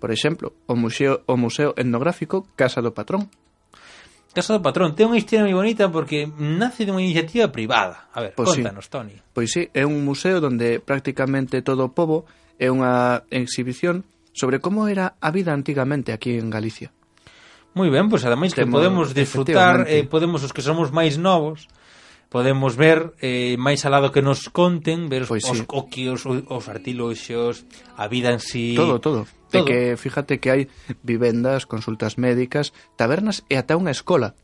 Por 0.00 0.08
exemplo, 0.08 0.56
o 0.64 0.72
museo, 0.72 1.20
o 1.28 1.36
museo 1.36 1.76
etnográfico 1.76 2.48
Casa 2.56 2.80
do 2.80 2.96
Patrón. 2.96 3.28
Casa 4.32 4.56
do 4.56 4.64
Patrón. 4.64 4.96
Ten 4.96 5.12
unha 5.12 5.20
historia 5.20 5.44
moi 5.44 5.52
bonita 5.52 5.92
porque 5.92 6.24
nace 6.32 6.88
de 6.88 6.96
unha 6.96 7.04
iniciativa 7.04 7.52
privada. 7.52 8.08
A 8.16 8.24
ver, 8.24 8.32
pois 8.32 8.56
contanos, 8.56 8.88
sí. 8.88 9.20
Pois 9.36 9.52
sí, 9.52 9.68
é 9.76 9.84
un 9.84 10.00
museo 10.00 10.40
donde 10.40 10.80
prácticamente 10.80 11.60
todo 11.60 11.84
o 11.84 11.92
povo 11.92 12.24
é 12.56 12.72
unha 12.72 13.20
exhibición 13.28 14.08
sobre 14.36 14.60
como 14.60 14.86
era 14.86 15.16
a 15.18 15.32
vida 15.32 15.56
antigamente 15.56 16.12
aquí 16.12 16.36
en 16.36 16.52
Galicia. 16.52 16.92
Moi 17.72 17.88
ben, 17.88 18.12
pois 18.12 18.24
ademais 18.24 18.52
que 18.52 18.68
podemos 18.68 19.16
disfrutar, 19.16 19.88
eh, 19.88 20.04
podemos 20.04 20.44
os 20.44 20.52
que 20.52 20.64
somos 20.64 20.92
máis 20.92 21.16
novos, 21.16 21.68
podemos 22.28 22.76
ver 22.76 23.16
eh, 23.20 23.56
máis 23.56 23.84
alado 23.88 24.12
que 24.12 24.24
nos 24.24 24.48
conten, 24.52 25.08
ver 25.08 25.24
os, 25.24 25.32
pois 25.32 25.44
sí. 25.44 25.52
os 25.52 25.60
coquios, 25.64 26.24
os, 26.24 26.44
os 26.48 26.64
artiloxos, 26.68 27.64
a 27.96 28.08
vida 28.08 28.32
en 28.32 28.40
sí... 28.40 28.76
Todo, 28.76 29.00
todo. 29.00 29.28
todo. 29.52 29.64
Que 29.68 29.96
fíjate 29.96 30.40
que 30.40 30.48
hai 30.52 30.62
vivendas, 31.04 31.64
consultas 31.68 32.16
médicas, 32.16 32.76
tabernas 32.96 33.44
e 33.48 33.56
ata 33.56 33.76
unha 33.76 33.92
escola 33.92 34.36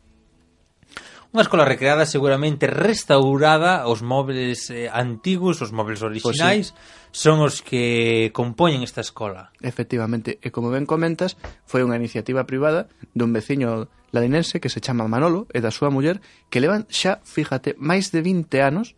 Unha 1.33 1.49
escola 1.49 1.65
recreada 1.65 2.05
seguramente 2.05 2.69
restaurada, 2.69 3.89
os 3.89 4.05
móveis 4.05 4.69
eh, 4.69 4.93
antigos, 4.93 5.65
os 5.65 5.73
móveis 5.73 6.05
pois 6.05 6.13
orixinais, 6.13 6.77
pues 6.77 6.85
sí. 7.09 7.25
son 7.25 7.41
os 7.41 7.65
que 7.65 8.29
compoñen 8.37 8.85
esta 8.85 9.01
escola. 9.01 9.49
Efectivamente, 9.65 10.37
e 10.45 10.53
como 10.53 10.69
ben 10.69 10.85
comentas, 10.85 11.41
foi 11.65 11.81
unha 11.81 11.97
iniciativa 11.97 12.45
privada 12.45 12.93
dun 13.17 13.33
veciño 13.33 13.89
ladinense 14.13 14.61
que 14.61 14.69
se 14.69 14.85
chama 14.85 15.09
Manolo 15.09 15.49
e 15.57 15.65
da 15.65 15.73
súa 15.73 15.89
muller 15.89 16.21
que 16.53 16.61
levan 16.61 16.85
xa, 16.93 17.25
fíjate, 17.25 17.81
máis 17.81 18.13
de 18.13 18.21
20 18.21 18.53
anos 18.61 18.93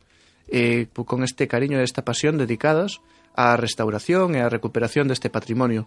eh, 0.51 0.91
con 0.91 1.23
este 1.23 1.47
cariño 1.47 1.79
e 1.79 1.87
esta 1.87 2.03
pasión 2.03 2.35
dedicadas 2.35 2.99
á 3.39 3.55
restauración 3.55 4.35
e 4.35 4.43
á 4.43 4.51
recuperación 4.51 5.07
deste 5.07 5.31
patrimonio. 5.31 5.87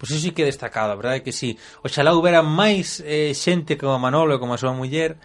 Pois 0.00 0.08
pues 0.08 0.16
iso 0.16 0.24
sí 0.24 0.30
que 0.32 0.44
é 0.44 0.50
destacado, 0.50 0.96
a 0.96 1.00
verdade 1.00 1.20
que 1.20 1.36
sí. 1.36 1.60
Oxalá 1.84 2.16
houbera 2.16 2.40
máis 2.40 3.04
eh, 3.04 3.36
xente 3.36 3.76
como 3.76 3.92
a 3.92 4.00
Manolo 4.00 4.32
e 4.32 4.40
como 4.40 4.56
a 4.56 4.60
súa 4.60 4.72
muller 4.72 5.20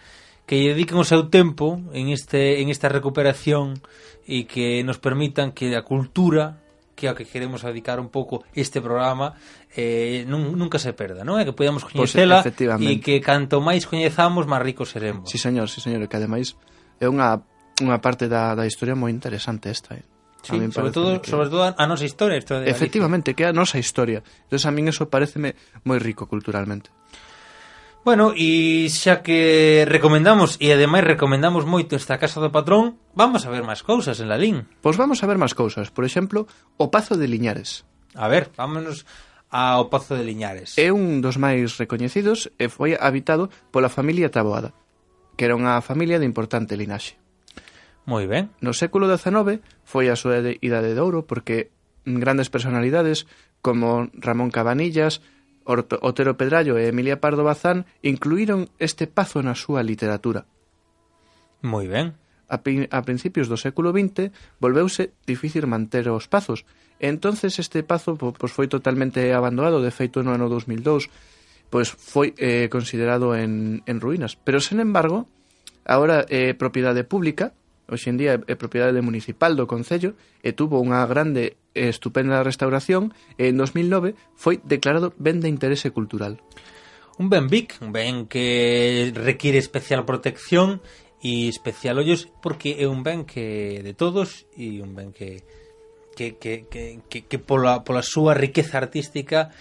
que 0.49 0.57
lle 0.57 0.73
dediquen 0.73 0.97
o 0.97 1.05
seu 1.05 1.29
tempo 1.29 1.77
en, 1.93 2.09
este, 2.09 2.57
en 2.65 2.73
esta 2.73 2.89
recuperación 2.89 3.77
e 4.25 4.49
que 4.49 4.81
nos 4.81 4.97
permitan 4.97 5.53
que 5.53 5.69
a 5.77 5.85
cultura 5.85 6.57
que 6.97 7.05
a 7.05 7.13
que 7.13 7.21
queremos 7.21 7.61
dedicar 7.61 8.01
un 8.01 8.09
pouco 8.09 8.41
este 8.57 8.81
programa 8.81 9.37
eh, 9.77 10.25
nun, 10.25 10.57
nunca 10.57 10.81
se 10.81 10.97
perda, 10.97 11.21
non? 11.21 11.37
É 11.37 11.45
que 11.45 11.53
podamos 11.53 11.85
pois, 11.85 12.09
coñecela 12.17 12.41
pues, 12.41 12.81
e 12.81 12.97
que 12.97 13.21
canto 13.21 13.61
máis 13.61 13.85
coñezamos, 13.85 14.49
máis 14.49 14.65
ricos 14.65 14.89
seremos. 14.89 15.29
Sí, 15.29 15.37
señor, 15.37 15.69
sí, 15.69 15.85
señor, 15.85 16.09
que 16.09 16.17
ademais 16.17 16.57
é 16.97 17.05
unha, 17.05 17.45
unha 17.85 18.01
parte 18.01 18.25
da, 18.25 18.57
da 18.57 18.65
historia 18.65 18.97
moi 18.97 19.13
interesante 19.13 19.69
esta, 19.69 20.01
eh? 20.01 20.05
Sí, 20.41 20.57
a 20.57 20.65
sobre 20.73 20.89
todo, 20.89 21.21
que... 21.21 21.29
sobre 21.29 21.53
todo 21.53 21.61
a 21.69 21.85
nosa 21.85 22.09
historia, 22.09 22.41
historia 22.41 22.65
de 22.65 22.73
Efectivamente, 22.73 23.37
que 23.37 23.45
é 23.45 23.53
a 23.53 23.55
nosa 23.55 23.77
historia. 23.77 24.25
Entonces 24.49 24.65
a 24.65 24.73
min 24.73 24.89
eso 24.89 25.13
pareceme 25.13 25.53
moi 25.85 26.01
rico 26.01 26.25
culturalmente. 26.25 26.89
Bueno, 28.05 28.31
e 28.31 28.87
xa 28.87 29.19
que 29.19 29.83
recomendamos 29.83 30.55
e 30.63 30.71
ademais 30.71 31.03
recomendamos 31.03 31.67
moito 31.67 31.99
esta 31.99 32.15
Casa 32.15 32.39
do 32.39 32.47
Patrón, 32.47 32.95
vamos 33.11 33.43
a 33.43 33.51
ver 33.51 33.67
máis 33.67 33.83
cousas 33.83 34.23
en 34.23 34.31
Lalín. 34.31 34.71
Pois 34.79 34.95
vamos 34.95 35.19
a 35.19 35.27
ver 35.27 35.35
máis 35.35 35.51
cousas, 35.51 35.91
por 35.91 36.07
exemplo, 36.07 36.47
o 36.79 36.87
Pazo 36.87 37.19
de 37.19 37.27
Liñares. 37.27 37.83
A 38.15 38.31
ver, 38.31 38.55
vámonos 38.55 39.03
ao 39.51 39.91
Pazo 39.91 40.15
de 40.15 40.23
Liñares. 40.23 40.79
É 40.79 40.95
un 40.95 41.19
dos 41.19 41.35
máis 41.35 41.75
recoñecidos 41.75 42.47
e 42.55 42.71
foi 42.71 42.95
habitado 42.95 43.51
pola 43.67 43.91
familia 43.91 44.31
Taboada, 44.31 44.71
que 45.35 45.43
era 45.43 45.59
unha 45.59 45.75
familia 45.83 46.23
de 46.23 46.29
importante 46.29 46.79
linaxe. 46.79 47.19
Moi 48.07 48.31
ben. 48.31 48.47
No 48.63 48.71
século 48.71 49.11
XIX 49.11 49.59
foi 49.83 50.07
a 50.07 50.15
súa 50.15 50.39
idade 50.39 50.95
de 50.95 51.01
ouro 51.03 51.27
porque 51.27 51.75
grandes 52.07 52.47
personalidades 52.47 53.27
como 53.59 54.07
Ramón 54.15 54.55
Cabanillas, 54.55 55.19
Otero 55.65 56.33
Pedrallo 56.37 56.77
e 56.77 56.89
Emilia 56.89 57.21
Pardo 57.21 57.45
Bazán 57.45 57.85
incluíron 58.01 58.69
este 58.79 59.05
pazo 59.05 59.43
na 59.45 59.53
súa 59.53 59.85
literatura. 59.85 60.49
Moi 61.61 61.85
ben. 61.85 62.15
A, 62.49 62.57
a 62.57 62.99
principios 63.05 63.45
do 63.45 63.61
século 63.61 63.93
XX 63.93 64.33
volveuse 64.57 65.13
difícil 65.29 65.69
manter 65.69 66.09
os 66.09 66.25
pazos, 66.25 66.65
e 66.97 67.05
entonces 67.05 67.61
este 67.61 67.85
pazo 67.85 68.17
pois, 68.17 68.49
foi 68.49 68.65
totalmente 68.65 69.21
abandonado, 69.35 69.85
de 69.85 69.93
feito 69.93 70.25
no 70.25 70.33
ano 70.33 70.49
2002, 70.49 71.13
pois 71.69 71.93
foi 71.93 72.33
eh, 72.41 72.65
considerado 72.73 73.37
en, 73.37 73.85
en 73.85 74.01
ruínas. 74.01 74.33
Pero, 74.33 74.57
sen 74.57 74.81
embargo, 74.81 75.29
agora 75.85 76.25
é 76.25 76.49
eh, 76.49 76.53
propiedade 76.57 77.05
pública 77.05 77.53
hoxe 77.89 78.13
en 78.13 78.17
día 78.21 78.37
é 78.37 78.55
propiedade 78.55 79.01
municipal 79.01 79.57
do 79.57 79.65
Concello 79.65 80.13
e 80.45 80.53
tuvo 80.53 80.79
unha 80.79 81.03
grande 81.09 81.57
e 81.73 81.89
estupenda 81.89 82.45
restauración 82.45 83.11
e 83.35 83.49
en 83.49 83.57
2009 83.57 84.15
foi 84.37 84.61
declarado 84.63 85.11
ben 85.17 85.41
de 85.41 85.49
interese 85.49 85.89
cultural. 85.89 86.37
Un 87.19 87.27
ben 87.27 87.51
big, 87.51 87.75
un 87.83 87.91
ben 87.91 88.29
que 88.31 89.11
require 89.11 89.59
especial 89.59 90.07
protección 90.07 90.79
e 91.19 91.51
especial 91.51 91.99
ollos 91.99 92.31
porque 92.39 92.79
é 92.79 92.87
un 92.87 93.03
ben 93.03 93.27
que 93.27 93.83
de 93.83 93.91
todos 93.97 94.47
e 94.55 94.79
un 94.79 94.95
ben 94.95 95.11
que 95.11 95.43
que, 96.15 96.35
que, 96.35 96.67
que, 96.67 96.99
que, 97.07 97.19
que 97.27 97.39
pola, 97.39 97.83
pola 97.83 98.03
súa 98.03 98.35
riqueza 98.35 98.75
artística 98.75 99.51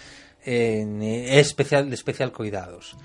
eh, 0.43 0.83
é 0.83 1.39
especial 1.39 1.87
de 1.87 1.95
especial 1.95 2.31
cuidados. 2.31 2.95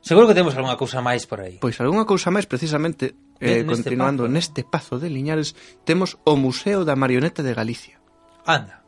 Seguro 0.00 0.28
que 0.28 0.38
temos 0.38 0.54
algunha 0.54 0.78
cousa 0.78 1.02
máis 1.02 1.26
por 1.26 1.42
aí. 1.42 1.58
Pois 1.58 1.76
algunha 1.82 2.06
cousa 2.06 2.30
máis 2.30 2.46
precisamente 2.46 3.18
Eh, 3.40 3.62
neste 3.62 3.68
continuando 3.68 4.24
pazo. 4.24 4.32
neste 4.32 4.62
pazo 4.64 4.94
de 4.96 5.12
Liñares 5.12 5.52
temos 5.84 6.16
o 6.24 6.36
Museo 6.40 6.88
da 6.88 6.96
Marioneta 6.96 7.44
de 7.44 7.52
Galicia. 7.52 8.00
Anda. 8.48 8.80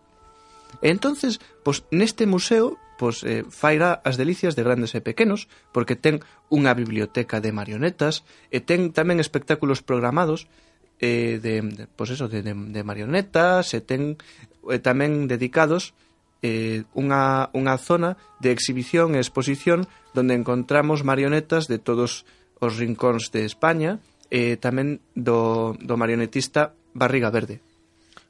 E 0.81 0.89
entonces, 0.89 1.41
pois 1.65 1.85
neste 1.91 2.25
museo 2.25 2.81
pois 2.99 3.23
eh, 3.23 3.47
faira 3.47 4.03
as 4.03 4.19
delicias 4.19 4.59
de 4.59 4.67
grandes 4.67 4.93
e 4.99 5.01
pequenos, 5.01 5.47
porque 5.71 5.95
ten 5.95 6.19
unha 6.51 6.75
biblioteca 6.75 7.39
de 7.39 7.55
marionetas 7.55 8.27
e 8.51 8.59
ten 8.59 8.91
tamén 8.91 9.23
espectáculos 9.23 9.87
programados 9.87 10.51
eh, 10.99 11.39
de, 11.39 11.63
de 11.63 11.85
pois 11.87 12.11
eso, 12.11 12.27
de, 12.27 12.43
de, 12.43 12.53
de 12.53 12.83
marionetas, 12.83 13.71
e 13.73 13.81
ten 13.81 14.19
eh, 14.67 14.83
tamén 14.83 15.31
dedicados 15.31 15.95
eh, 16.43 16.83
unha, 16.99 17.55
unha 17.55 17.79
zona 17.79 18.19
de 18.43 18.51
exhibición 18.51 19.15
e 19.15 19.23
exposición 19.23 19.87
donde 20.11 20.35
encontramos 20.35 21.07
marionetas 21.07 21.71
de 21.71 21.79
todos 21.79 22.27
os 22.59 22.83
rincóns 22.83 23.31
de 23.31 23.47
España, 23.47 24.03
e 24.29 24.61
tamén 24.61 25.01
do, 25.17 25.73
do 25.81 25.95
marionetista 25.97 26.77
Barriga 26.93 27.33
Verde. 27.33 27.61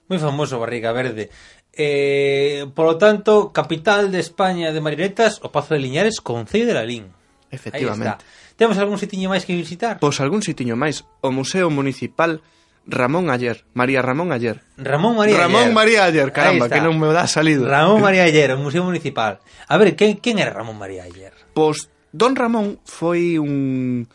Moi 0.08 0.18
famoso 0.18 0.58
Barriga 0.58 0.94
Verde. 0.94 1.28
Eh, 1.74 2.66
polo 2.74 2.98
tanto, 2.98 3.54
capital 3.54 4.10
de 4.10 4.18
España 4.18 4.74
de 4.74 4.80
marionetas, 4.82 5.38
o 5.44 5.52
Pazo 5.52 5.74
de 5.74 5.82
Liñares, 5.82 6.18
Concello 6.22 6.66
de 6.66 6.74
Lalín. 6.74 7.04
Efectivamente. 7.50 8.24
Temos 8.58 8.78
algún 8.78 8.98
sitiño 8.98 9.30
máis 9.30 9.46
que 9.46 9.54
visitar? 9.54 10.02
Pois 10.02 10.18
algún 10.18 10.42
sitiño 10.42 10.74
máis. 10.74 11.06
O 11.22 11.30
Museo 11.30 11.70
Municipal 11.70 12.42
Ramón 12.88 13.30
Ayer, 13.30 13.62
María 13.76 14.02
Ramón 14.02 14.32
Ayer. 14.32 14.64
Ramón 14.74 15.20
María 15.20 15.46
Ramón 15.46 15.70
Ayer. 15.70 15.76
María 15.76 16.00
Ayer, 16.08 16.28
caramba, 16.32 16.66
que 16.66 16.82
non 16.82 16.98
me 16.98 17.06
dá 17.14 17.30
salido. 17.30 17.68
Ramón 17.68 18.02
María 18.02 18.26
Ayer, 18.26 18.50
o 18.54 18.58
Museo 18.58 18.82
Municipal. 18.82 19.38
A 19.68 19.74
ver, 19.78 19.94
quen, 19.94 20.18
quen 20.18 20.42
era 20.42 20.50
Ramón 20.50 20.80
María 20.80 21.06
Ayer? 21.06 21.36
Pois 21.54 21.86
Don 22.10 22.34
Ramón 22.34 22.80
foi 22.88 23.36
un 23.36 24.08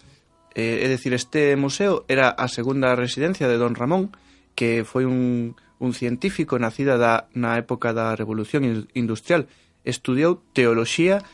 Eh, 0.55 0.85
é 0.85 0.87
dicir, 0.87 1.13
este 1.13 1.55
museo 1.57 2.05
era 2.07 2.29
a 2.29 2.47
segunda 2.47 2.93
residencia 2.95 3.49
de 3.49 3.57
Don 3.57 3.73
Ramón, 3.73 4.13
que 4.53 4.85
foi 4.85 5.05
un, 5.05 5.57
un 5.81 5.91
científico 5.97 6.61
nacida 6.61 6.97
da, 6.97 7.25
na 7.33 7.57
época 7.57 7.91
da 7.91 8.13
Revolución 8.13 8.85
Industrial. 8.93 9.49
Estudiou 9.81 10.45
teoloxía, 10.53 11.25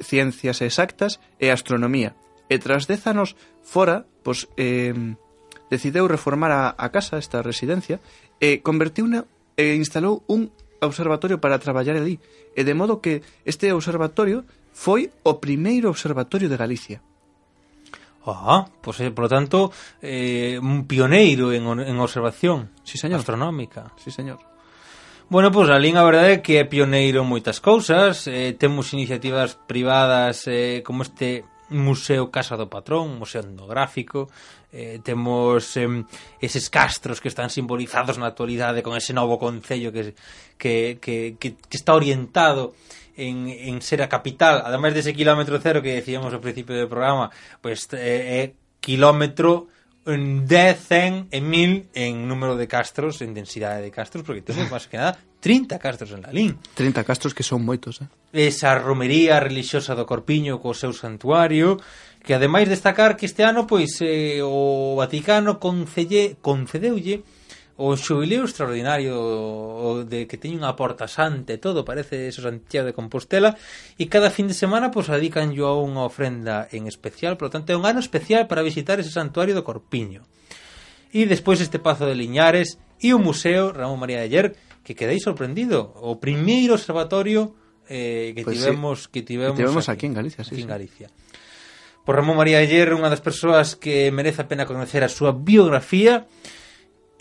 ciencias 0.00 0.64
exactas 0.64 1.20
e 1.36 1.52
astronomía. 1.52 2.16
E 2.48 2.56
tras 2.56 2.88
dez 2.88 3.04
anos 3.04 3.36
fora, 3.60 4.08
pois, 4.24 4.48
eh, 4.56 4.96
decideu 5.68 6.08
reformar 6.08 6.52
a, 6.52 6.62
a 6.72 6.88
casa, 6.88 7.20
esta 7.20 7.44
residencia, 7.44 8.00
e 8.40 8.64
convertiuna 8.64 9.28
e 9.54 9.76
instalou 9.76 10.24
un 10.26 10.48
observatorio 10.80 11.38
para 11.38 11.60
traballar 11.60 12.00
ali. 12.00 12.18
E 12.56 12.64
de 12.64 12.74
modo 12.74 13.04
que 13.04 13.20
este 13.44 13.68
observatorio 13.70 14.48
foi 14.72 15.12
o 15.22 15.38
primeiro 15.38 15.92
observatorio 15.92 16.48
de 16.48 16.56
Galicia. 16.56 17.04
Ah, 18.24 18.66
pois 18.80 19.00
eh, 19.00 19.10
pues, 19.10 19.14
por 19.14 19.24
lo 19.24 19.28
tanto, 19.28 19.72
eh, 20.00 20.58
un 20.60 20.86
pioneiro 20.86 21.52
en, 21.52 21.66
en 21.80 21.96
observación 21.98 22.70
sí, 22.84 22.98
señor. 22.98 23.20
astronómica. 23.20 23.92
Sí, 23.96 24.10
señor. 24.10 24.38
Bueno, 25.28 25.50
pois 25.50 25.66
pues, 25.66 25.76
Alín 25.76 25.96
a 25.96 26.04
verdade 26.04 26.38
é 26.38 26.42
que 26.44 26.60
é 26.60 26.64
pioneiro 26.68 27.24
en 27.24 27.28
moitas 27.30 27.58
cousas, 27.58 28.28
eh, 28.28 28.52
temos 28.52 28.92
iniciativas 28.92 29.56
privadas 29.66 30.46
eh, 30.46 30.84
como 30.84 31.02
este 31.02 31.48
Museo 31.72 32.30
Casa 32.30 32.54
do 32.54 32.68
Patrón, 32.68 33.16
Museo 33.16 33.40
Etnográfico, 33.40 34.28
eh, 34.70 35.00
temos 35.02 35.76
eh, 35.76 36.04
eses 36.38 36.68
castros 36.68 37.20
que 37.20 37.32
están 37.32 37.48
simbolizados 37.48 38.20
na 38.20 38.28
actualidade 38.28 38.84
con 38.84 38.92
ese 38.92 39.16
novo 39.16 39.40
concello 39.40 39.88
que, 39.90 40.12
que, 40.60 41.00
que, 41.00 41.40
que, 41.40 41.56
que 41.56 41.76
está 41.80 41.96
orientado 41.96 42.76
en, 43.16 43.48
en 43.48 43.82
ser 43.82 44.02
a 44.02 44.08
capital, 44.08 44.62
ademais 44.64 44.96
dese 44.96 45.12
kilómetro 45.12 45.60
cero 45.60 45.80
que 45.80 45.98
decíamos 45.98 46.32
ao 46.32 46.42
principio 46.42 46.76
do 46.76 46.90
programa, 46.90 47.30
pois 47.60 47.86
pues, 47.88 48.00
eh, 48.00 48.40
é 48.40 48.42
kilómetro 48.82 49.68
10, 50.04 50.10
mm, 50.10 51.28
100 51.28 51.28
e 51.30 51.40
1000 51.40 51.88
en 51.94 52.26
número 52.26 52.56
de 52.58 52.66
castros, 52.66 53.22
en 53.22 53.34
densidade 53.34 53.82
de 53.82 53.94
castros, 53.94 54.26
porque 54.26 54.42
temos 54.42 54.66
máis 54.66 54.90
que 54.90 54.98
nada 54.98 55.14
30 55.38 55.78
castros 55.78 56.10
en 56.10 56.22
Lalín. 56.22 56.58
30 56.74 57.02
castros 57.02 57.34
que 57.34 57.46
son 57.46 57.62
moitos, 57.62 58.02
eh? 58.02 58.08
Esa 58.34 58.74
romería 58.78 59.38
religiosa 59.38 59.94
do 59.94 60.06
Corpiño 60.06 60.58
co 60.58 60.74
seu 60.74 60.90
santuario, 60.90 61.78
que 62.22 62.34
ademais 62.34 62.66
destacar 62.66 63.14
que 63.14 63.30
este 63.30 63.46
ano 63.46 63.66
pois 63.66 64.02
eh, 64.02 64.42
o 64.42 64.98
Vaticano 64.98 65.62
concelle, 65.62 66.38
concedeulle 66.42 67.22
o 67.82 67.98
xubileo 67.98 68.46
extraordinario 68.46 70.06
de 70.06 70.30
que 70.30 70.38
teñen 70.38 70.62
unha 70.62 70.78
porta 70.78 71.10
santa 71.10 71.50
e 71.50 71.58
todo, 71.58 71.82
parece 71.82 72.30
eso 72.30 72.38
Santiago 72.38 72.86
de 72.86 72.94
Compostela, 72.94 73.58
e 73.98 74.06
cada 74.06 74.30
fin 74.30 74.46
de 74.46 74.54
semana 74.54 74.94
pois 74.94 75.10
adican 75.10 75.50
yo 75.50 75.66
a 75.66 75.74
unha 75.82 76.06
ofrenda 76.06 76.70
en 76.70 76.86
especial, 76.86 77.34
por 77.34 77.50
lo 77.50 77.54
tanto 77.58 77.74
é 77.74 77.76
un 77.76 77.82
ano 77.82 77.98
especial 77.98 78.46
para 78.46 78.62
visitar 78.62 79.02
ese 79.02 79.10
santuario 79.10 79.58
do 79.58 79.66
Corpiño. 79.66 80.22
E 81.10 81.26
despois 81.26 81.58
este 81.58 81.82
Pazo 81.82 82.06
de 82.06 82.14
Liñares 82.14 82.78
e 83.02 83.10
o 83.10 83.18
Museo 83.18 83.74
Ramón 83.74 83.98
María 83.98 84.22
de 84.22 84.30
Ayer, 84.30 84.46
que 84.86 84.94
quedéis 84.94 85.26
sorprendido, 85.26 85.90
o 85.98 86.22
primeiro 86.22 86.78
observatorio 86.78 87.58
eh, 87.90 88.30
que, 88.30 88.46
pues 88.46 88.62
tivemos, 88.62 88.96
sí. 89.02 89.08
que 89.10 89.22
tivemos 89.26 89.58
que 89.58 89.66
tivemos 89.66 89.90
aquí, 89.90 90.06
aquí 90.06 90.06
en 90.06 90.14
Galicia, 90.14 90.46
sí, 90.46 90.54
aquí 90.54 90.62
sí. 90.62 90.62
en 90.62 90.70
Galicia. 90.70 91.08
Por 92.06 92.14
Ramón 92.14 92.38
María 92.38 92.62
de 92.62 92.70
Ayer, 92.70 92.94
unha 92.94 93.10
das 93.10 93.18
persoas 93.18 93.74
que 93.74 94.14
merece 94.14 94.42
a 94.42 94.46
pena 94.46 94.70
conocer 94.70 95.02
a 95.02 95.10
súa 95.10 95.34
biografía, 95.34 96.30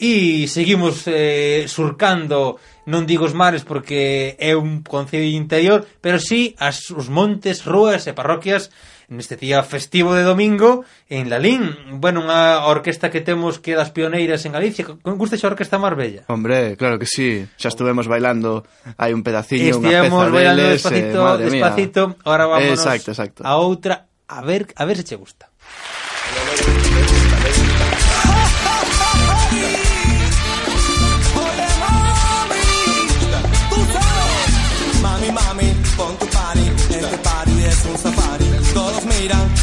E 0.02 0.50
seguimos 0.50 1.06
eh, 1.06 1.70
surcando, 1.70 2.58
non 2.90 3.06
digo 3.06 3.30
os 3.30 3.38
mares 3.38 3.62
porque 3.62 4.34
é 4.42 4.58
un 4.58 4.82
concello 4.82 5.30
interior, 5.30 5.86
pero 6.02 6.18
sí 6.18 6.58
as, 6.58 6.90
os 6.90 7.06
montes, 7.14 7.70
rúas 7.70 8.10
e 8.10 8.18
parroquias 8.18 8.74
neste 9.14 9.38
día 9.38 9.62
festivo 9.62 10.18
de 10.18 10.26
domingo 10.26 10.82
en 11.06 11.30
Lalín. 11.30 12.02
Bueno, 12.02 12.26
unha 12.26 12.66
orquesta 12.66 13.14
que 13.14 13.22
temos 13.22 13.62
que 13.62 13.78
das 13.78 13.94
pioneiras 13.94 14.42
en 14.50 14.58
Galicia. 14.58 14.90
Con 14.90 15.22
gusta 15.22 15.38
xa 15.38 15.54
orquesta 15.54 15.78
Marbella? 15.78 16.26
Hombre, 16.34 16.74
claro 16.82 16.98
que 16.98 17.06
sí. 17.06 17.46
Xa 17.62 17.70
estuvemos 17.70 18.10
bailando, 18.10 18.66
hai 18.98 19.14
un 19.14 19.22
pedaciño, 19.22 19.78
unha 19.78 20.10
peza 20.10 20.34
bailando 20.34 20.66
deles, 20.66 20.82
despacito, 20.82 21.20
eh, 21.22 21.38
despacito. 21.46 22.02
Mía. 22.10 22.26
Ahora 22.26 22.44
vámonos 22.50 22.80
exacto, 22.82 23.14
exacto. 23.14 23.46
a 23.46 23.54
outra, 23.62 24.10
a 24.26 24.42
ver, 24.42 24.72
a 24.74 24.84
ver 24.90 24.98
se 24.98 25.06
che 25.06 25.20
gusta. 25.20 25.51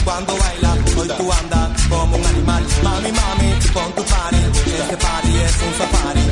cuando 0.04 0.36
baila. 0.36 0.72
Hoy 0.96 1.08
tú 1.08 1.32
andas 1.32 1.82
como 1.88 2.16
un 2.16 2.26
animal. 2.26 2.64
Mami, 2.82 3.12
mami, 3.12 3.52
pon 3.72 3.92
tu 3.96 4.02
party. 4.04 4.36
Este 4.66 4.96
party 4.96 5.36
es 5.46 5.56
un 5.62 5.74
safari. 5.78 6.27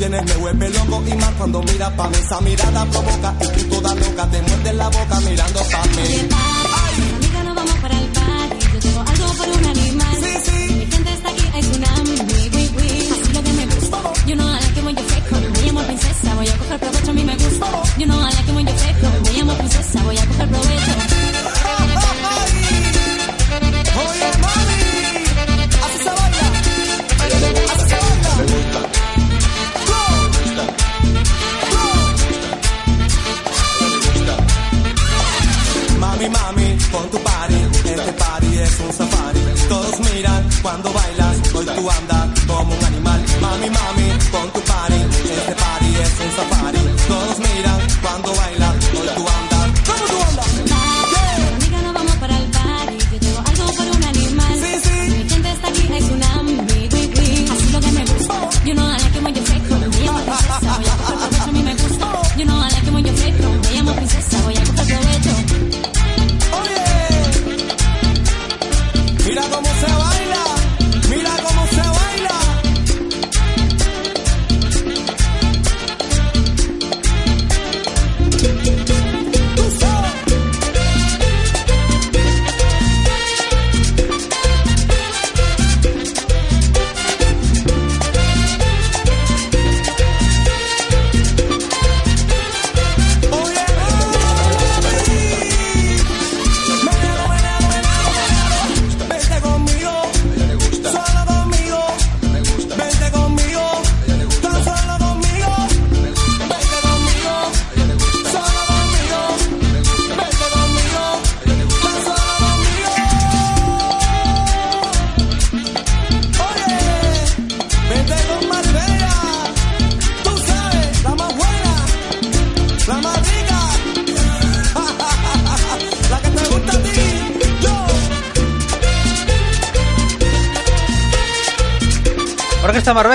Tienes 0.00 0.24
me 0.24 0.34
vuelve 0.36 0.70
loco 0.70 1.02
y 1.06 1.14
más 1.14 1.30
cuando 1.36 1.62
miras 1.62 1.92
pa' 1.92 2.08
mí. 2.08 2.16
Esa 2.16 2.40
mirada 2.40 2.86
provoca 2.86 3.34
y 3.40 3.46
tú 3.58 3.64
toda 3.68 3.94
loca 3.94 4.26
te 4.30 4.42
muerdes 4.42 4.74
la 4.74 4.88
boca 4.88 5.20
mirando 5.20 5.60
pa' 5.60 5.84
mí. 5.96 6.06
Amiga, 7.16 7.44
no 7.44 7.54
vamos 7.54 7.74
para 7.82 7.98
el 7.98 8.06
party. 8.08 8.66
Yo 8.72 8.78
tengo 8.80 9.00
algo 9.00 9.26
por 9.34 9.48
un 9.48 9.64
animal. 9.66 10.16
Mi 10.78 10.86
gente 10.92 11.12
está 11.12 11.28
aquí, 11.28 11.44
hay 11.52 11.62
tsunami. 11.62 12.14
Oui, 12.54 12.70
oui. 12.78 13.08
Así 13.12 13.32
lo 13.34 13.42
que 13.42 13.52
me 13.52 13.66
gusta. 13.66 13.98
Know 14.30 14.48
I 14.48 14.60
like 14.60 14.78
it 14.78 14.84
when 14.84 14.96
you 14.96 15.04
fake 15.04 15.28
home. 15.32 15.50
Me 15.52 15.62
llamo 15.66 15.82
princesa, 15.82 16.34
voy 16.34 16.48
a 16.48 16.56
coger 16.56 16.78
provecho, 16.80 17.10
a 17.10 17.14
mí 17.14 17.24
me 17.24 17.36
gusta. 17.36 17.66
Know 17.98 18.20
I 18.20 18.32
like 18.32 18.48
it 18.48 18.54
when 18.56 18.66
you 18.66 18.74
fake 18.74 19.04
home. 19.04 19.20
Me 19.24 19.32
llamo 19.36 19.54
princesa, 19.54 20.02
voy 20.02 20.16
a 20.16 20.24
Todos 39.70 40.00
miran 40.00 40.48
cuando 40.62 40.92
bailas, 40.92 41.36
hoy 41.54 41.64
tú 41.64 41.88
andas 41.88 42.40
como 42.44 42.74
un 42.74 42.84
animal. 42.86 43.20
Mami, 43.40 43.70
mami, 43.70 44.08
con 44.32 44.50
tu 44.50 44.60
party, 44.62 44.94
este 45.30 45.54
party 45.54 45.86
es 45.94 46.12
un 46.24 46.30
safari. 46.36 46.78
Todos 47.06 47.38
miran 47.38 47.80
cuando 48.02 48.28
bailas, 48.30 48.39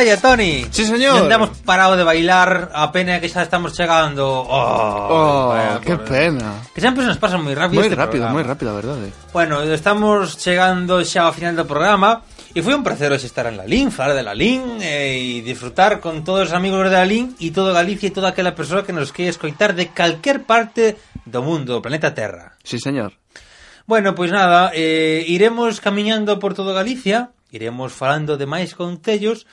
praia, 0.05 0.21
Tony. 0.21 0.65
Sí, 0.69 0.85
señor 0.85 1.25
Non 1.25 1.33
hemos 1.33 1.49
parado 1.65 1.97
de 1.97 2.05
bailar 2.05 2.69
A 2.77 2.93
pena 2.93 3.17
que 3.17 3.25
xa 3.25 3.41
estamos 3.41 3.73
chegando 3.73 4.45
Oh, 4.45 4.53
oh 4.53 5.43
vaya, 5.49 5.81
que 5.81 5.97
pena 5.97 6.61
Que 6.77 6.81
sempre 6.81 7.01
nos 7.01 7.17
pasa 7.17 7.41
moi 7.41 7.57
rápido 7.57 7.81
Moi 7.81 7.89
este 7.89 7.97
rápido, 7.97 8.29
moi 8.29 8.45
rápido, 8.45 8.69
a 8.69 8.77
verdade 8.77 9.09
Bueno, 9.33 9.65
estamos 9.65 10.37
chegando 10.37 11.01
xa 11.01 11.25
ao 11.25 11.33
final 11.33 11.57
do 11.57 11.65
programa 11.65 12.21
E 12.53 12.61
foi 12.61 12.77
un 12.77 12.85
placer 12.85 13.09
hoxe 13.09 13.25
estar 13.25 13.49
en 13.49 13.57
Lalín, 13.57 13.89
falar 13.89 14.13
de 14.13 14.21
Lalín 14.21 14.79
eh, 14.79 15.17
e 15.17 15.43
disfrutar 15.43 15.97
con 15.99 16.21
todos 16.21 16.47
os 16.47 16.55
amigos 16.55 16.85
de 16.87 16.95
la 16.95 17.03
Lin 17.03 17.35
e 17.41 17.51
todo 17.51 17.75
Galicia 17.75 18.07
e 18.07 18.15
toda 18.15 18.31
aquela 18.31 18.55
persoa 18.55 18.85
que 18.85 18.95
nos 18.95 19.11
quere 19.11 19.33
escoitar 19.33 19.75
de 19.75 19.91
calquer 19.91 20.47
parte 20.47 20.95
do 21.27 21.43
mundo, 21.43 21.75
do 21.75 21.83
planeta 21.83 22.15
Terra. 22.15 22.55
Sí, 22.63 22.79
señor. 22.79 23.11
Bueno, 23.83 24.15
pois 24.15 24.31
nada, 24.31 24.71
eh, 24.71 25.27
iremos 25.27 25.83
camiñando 25.83 26.39
por 26.39 26.55
todo 26.55 26.71
Galicia, 26.71 27.35
iremos 27.51 27.91
falando 27.91 28.39
de 28.39 28.47
máis 28.47 28.71
concellos, 28.71 29.43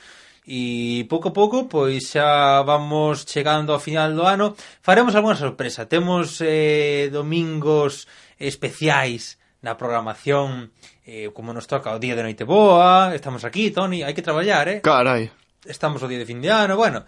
E 0.43 1.07
pouco 1.07 1.31
a 1.31 1.33
pouco, 1.33 1.71
pois 1.71 2.11
xa 2.11 2.59
vamos 2.67 3.23
chegando 3.23 3.71
ao 3.71 3.79
final 3.79 4.11
do 4.11 4.27
ano. 4.27 4.59
Faremos 4.83 5.15
algunha 5.15 5.39
sorpresa. 5.39 5.87
Temos 5.87 6.43
eh, 6.43 7.07
domingos 7.07 8.11
especiais 8.35 9.39
na 9.63 9.79
programación 9.79 10.75
eh, 11.07 11.31
como 11.31 11.55
nos 11.55 11.71
toca 11.71 11.95
o 11.95 11.99
día 11.99 12.19
de 12.19 12.27
noite 12.27 12.43
boa. 12.43 13.15
Estamos 13.15 13.47
aquí, 13.47 13.71
Tony, 13.71 14.03
hai 14.03 14.11
que 14.11 14.19
traballar, 14.19 14.67
eh? 14.67 14.83
Carai. 14.83 15.31
Estamos 15.63 16.03
o 16.03 16.11
día 16.11 16.19
de 16.19 16.27
fin 16.27 16.43
de 16.43 16.51
ano, 16.51 16.75
bueno. 16.75 17.07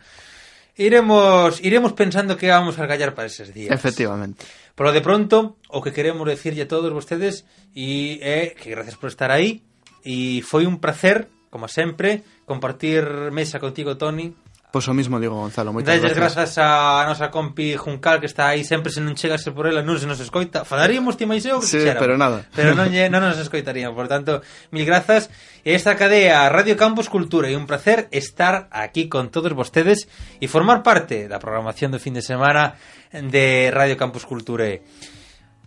Iremos 0.79 1.59
iremos 1.59 1.91
pensando 1.91 2.39
que 2.39 2.47
vamos 2.47 2.79
a 2.79 2.87
gallar 2.87 3.11
para 3.11 3.27
eses 3.27 3.51
días. 3.51 3.75
Efectivamente. 3.75 4.47
Pero 4.79 4.95
de 4.95 5.03
pronto, 5.03 5.59
o 5.67 5.83
que 5.83 5.91
queremos 5.91 6.23
decirlle 6.23 6.63
a 6.63 6.71
todos 6.71 6.91
vostedes 6.91 7.43
e 7.75 8.19
é 8.23 8.47
eh, 8.47 8.49
que 8.55 8.71
gracias 8.71 8.95
por 8.95 9.11
estar 9.11 9.31
aí 9.31 9.63
e 10.07 10.39
foi 10.39 10.63
un 10.63 10.79
placer, 10.79 11.27
como 11.51 11.67
sempre, 11.67 12.23
compartir 12.45 13.03
mesa 13.33 13.59
contigo, 13.59 13.97
Tony. 13.97 14.33
Pois 14.75 14.91
o 14.91 14.93
mismo 14.93 15.23
digo, 15.23 15.39
Gonzalo, 15.39 15.71
moitas 15.71 15.87
Dalles 15.87 16.19
gracias. 16.19 16.59
grazas 16.59 16.59
a 16.59 17.07
nosa 17.07 17.31
compi 17.31 17.79
Juncal 17.79 18.19
que 18.19 18.27
está 18.27 18.51
aí 18.51 18.67
sempre 18.67 18.91
se 18.91 18.99
non 18.99 19.15
chegase 19.15 19.55
por 19.55 19.71
ela, 19.71 19.79
non 19.79 19.95
se 19.95 20.03
nos 20.03 20.19
escoita. 20.19 20.67
Falaríamos 20.67 21.15
ti 21.15 21.23
máis 21.23 21.47
eu 21.47 21.63
que 21.63 21.71
sí, 21.71 21.79
pero 21.95 22.19
nada. 22.19 22.43
Pero 22.51 22.75
non, 22.75 22.91
lle, 22.91 23.07
non 23.13 23.23
nos 23.23 23.39
escoitaría, 23.39 23.87
por 23.95 24.11
tanto, 24.11 24.43
mil 24.75 24.83
grazas. 24.83 25.31
E 25.63 25.79
esta 25.79 25.95
cadea 25.95 26.51
Radio 26.51 26.75
Campus 26.75 27.07
Cultura 27.07 27.47
e 27.47 27.55
un 27.55 27.71
placer 27.71 28.11
estar 28.11 28.67
aquí 28.67 29.07
con 29.07 29.31
todos 29.31 29.55
vostedes 29.55 30.11
e 30.43 30.51
formar 30.51 30.83
parte 30.83 31.31
da 31.31 31.39
programación 31.39 31.95
do 31.95 31.99
fin 32.03 32.11
de 32.11 32.19
semana 32.19 32.75
de 33.15 33.71
Radio 33.71 33.95
Campus 33.95 34.27
Cultura. 34.27 34.67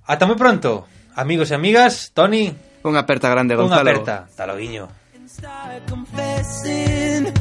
Ata 0.05 0.29
moi 0.29 0.37
pronto, 0.37 0.85
amigos 1.17 1.49
e 1.49 1.57
amigas. 1.57 2.13
Tony. 2.13 2.53
unha 2.85 3.09
aperta 3.09 3.33
grande, 3.33 3.57
Gonzalo. 3.57 3.89
Unha 3.89 3.89
aperta, 3.89 4.29
taloguiño. 4.37 4.98
Guiño 5.41 5.87
confessing, 5.87 7.33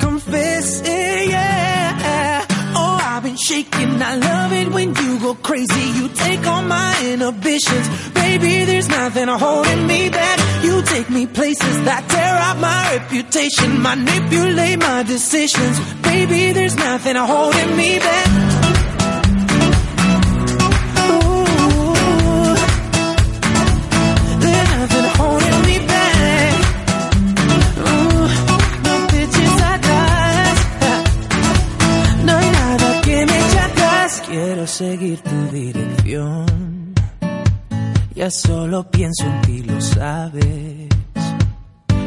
confessing, 0.00 1.30
yeah. 1.30 2.44
Oh, 2.74 2.98
I've 3.02 3.22
been 3.22 3.36
shaking. 3.36 4.02
I 4.02 4.16
love 4.16 4.52
it 4.52 4.68
when 4.72 4.94
you 4.94 5.18
go 5.20 5.34
crazy. 5.34 5.80
You 5.98 6.08
take 6.08 6.46
all 6.46 6.62
my 6.62 6.94
inhibitions. 7.04 8.10
Baby, 8.10 8.64
there's 8.64 8.88
nothing 8.88 9.28
holding 9.28 9.86
me 9.86 10.10
back. 10.10 10.64
You 10.64 10.82
take 10.82 11.08
me 11.10 11.26
places 11.26 11.84
that 11.84 12.08
tear 12.08 12.36
up 12.48 12.58
my 12.58 12.96
reputation, 12.96 13.80
manipulate 13.82 14.78
my 14.78 15.02
decisions. 15.02 15.78
Baby, 16.02 16.52
there's 16.52 16.76
nothing 16.76 17.16
holding 17.16 17.76
me 17.76 17.98
back. 17.98 18.85
Seguir 34.66 35.20
tu 35.22 35.46
dirección. 35.52 36.92
Ya 38.14 38.30
solo 38.30 38.90
pienso 38.90 39.24
en 39.24 39.40
ti, 39.42 39.62
lo 39.62 39.80
sabes. 39.80 40.88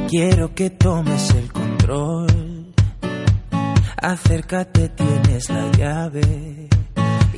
Quiero 0.10 0.54
que 0.54 0.70
tomes 0.70 1.34
el 1.36 1.52
control. 1.52 2.74
Acércate, 4.02 4.90
tienes 4.90 5.50
la 5.50 5.72
llave. 5.72 6.68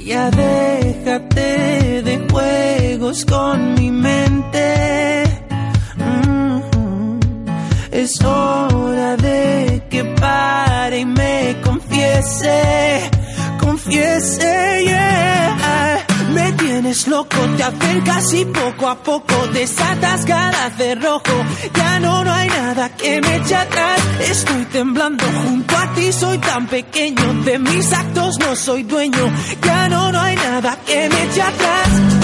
Ya 0.06 0.30
déjate 0.32 2.02
de 2.02 2.28
juegos 2.30 3.24
con 3.26 3.76
mi 3.76 3.90
mente. 3.92 5.24
Mm, 5.98 7.20
Es 7.92 8.22
hora 8.24 9.16
de 9.18 9.84
que 9.90 10.04
pare 10.04 11.00
y 11.00 11.06
me 11.06 11.58
confiese, 11.64 13.10
confiese, 13.62 14.84
yeah. 14.86 16.06
Me 16.34 16.52
tiene 16.54 16.82
vuelves 16.92 17.08
loco, 17.08 17.38
te 17.58 17.64
acercas 17.64 18.34
y 18.34 18.46
poco 18.46 18.88
a 18.88 18.96
poco 18.96 19.48
desatas 19.54 20.26
cada 20.26 20.70
cerrojo. 20.72 21.46
Ya 21.74 22.00
no, 22.00 22.24
no 22.24 22.34
hay 22.34 22.50
nada 22.50 22.90
que 22.96 23.22
me 23.22 23.36
eche 23.38 23.56
atrás. 23.56 24.00
Estoy 24.20 24.66
temblando 24.66 25.24
junto 25.44 25.78
a 25.78 25.94
ti, 25.94 26.12
soy 26.12 26.38
tan 26.40 26.68
pequeño. 26.68 27.44
De 27.44 27.60
mis 27.60 27.94
actos 27.94 28.40
no 28.40 28.56
soy 28.56 28.84
dueño. 28.84 29.32
Ya 29.62 29.90
no, 29.90 30.12
no 30.12 30.20
hay 30.20 30.36
nada 30.36 30.78
que 30.86 31.10
me 31.10 31.24
eche 31.24 31.42
atrás. 31.42 32.21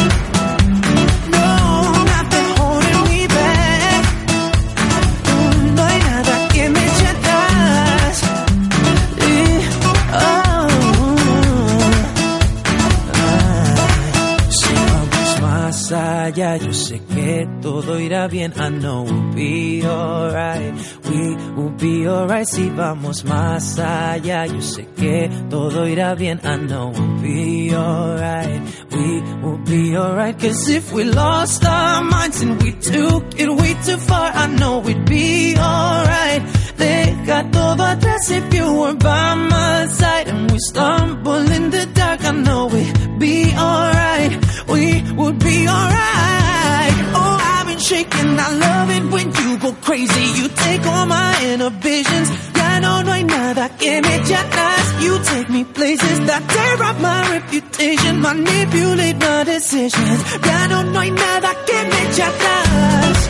Allá, 16.38 16.58
yo 16.58 16.74
sé 16.74 17.00
que 17.00 17.48
todo 17.62 18.00
irá 18.00 18.28
bien. 18.28 18.54
I 18.58 18.70
know 18.70 19.04
we'll 19.04 19.34
be 19.34 19.84
alright. 19.86 20.74
We 21.10 21.36
will 21.56 21.76
be 21.78 22.08
alright. 22.08 22.48
Si 22.48 22.70
vamos 22.70 23.24
más 23.26 23.80
allá, 23.80 24.46
yo 24.46 24.62
sé 24.62 24.88
que 24.96 25.30
todo 25.50 25.88
irá 25.88 26.16
bien. 26.16 26.40
I 26.44 26.58
know 26.58 26.92
we'll 26.92 27.22
be 27.22 27.74
alright. 27.74 28.62
We 28.92 29.22
will 29.42 29.58
be 29.66 29.98
alright. 29.98 30.38
Cause 30.40 30.70
if 30.70 30.94
we 30.94 31.06
lost 31.06 31.66
our 31.66 32.04
minds 32.04 32.42
and 32.42 32.62
we 32.62 32.72
took 32.74 33.40
it 33.40 33.50
way 33.50 33.74
too 33.86 33.98
far, 33.98 34.32
I 34.34 34.48
know 34.48 34.80
we'd 34.80 35.06
be 35.06 35.56
alright. 35.58 36.44
Deja 36.78 37.50
todo 37.52 37.84
atrás 37.84 38.30
if 38.30 38.54
you 38.54 38.72
were 38.74 38.94
by 38.94 39.34
my 39.34 39.88
side 39.88 40.28
and 40.28 40.52
we 40.52 40.60
stumble 40.60 41.52
in 41.52 41.72
the 41.72 41.88
dark. 41.94 42.24
I 42.24 42.32
know 42.32 42.68
we'd 42.68 43.20
be 43.20 43.52
alright. 43.58 44.57
We 44.68 45.02
would 45.14 45.40
be 45.40 45.68
alright. 45.68 46.96
Oh, 47.20 47.38
I've 47.54 47.68
been 47.68 47.80
shaking. 47.80 48.38
I 48.40 48.50
love 48.66 48.90
it 48.98 49.04
when 49.14 49.28
you 49.34 49.58
go 49.58 49.72
crazy. 49.82 50.26
You 50.40 50.48
take 50.50 50.86
all 50.86 51.06
my 51.06 51.32
inhibitions. 51.52 52.30
Ya 52.56 52.80
no, 52.80 53.02
no 53.02 53.12
hay 53.12 53.24
nada 53.24 53.70
que 53.78 54.02
me 54.02 54.16
eche 54.16 54.36
atrás. 54.36 55.02
You 55.02 55.20
take 55.24 55.50
me 55.50 55.64
places 55.64 56.20
that 56.28 56.44
tear 56.50 56.84
up 56.84 57.00
my 57.00 57.20
reputation, 57.36 58.20
manipulate 58.22 59.18
my 59.20 59.44
decisions. 59.46 60.20
Ya 60.46 60.68
no, 60.68 60.84
no 60.84 61.00
hay 61.00 61.12
nada 61.12 61.52
que 61.66 61.78
me 61.90 61.98
eche 62.10 62.24
atrás. 62.24 63.30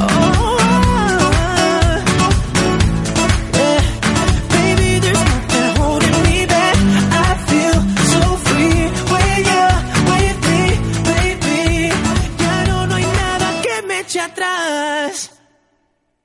Oh. 0.00 0.57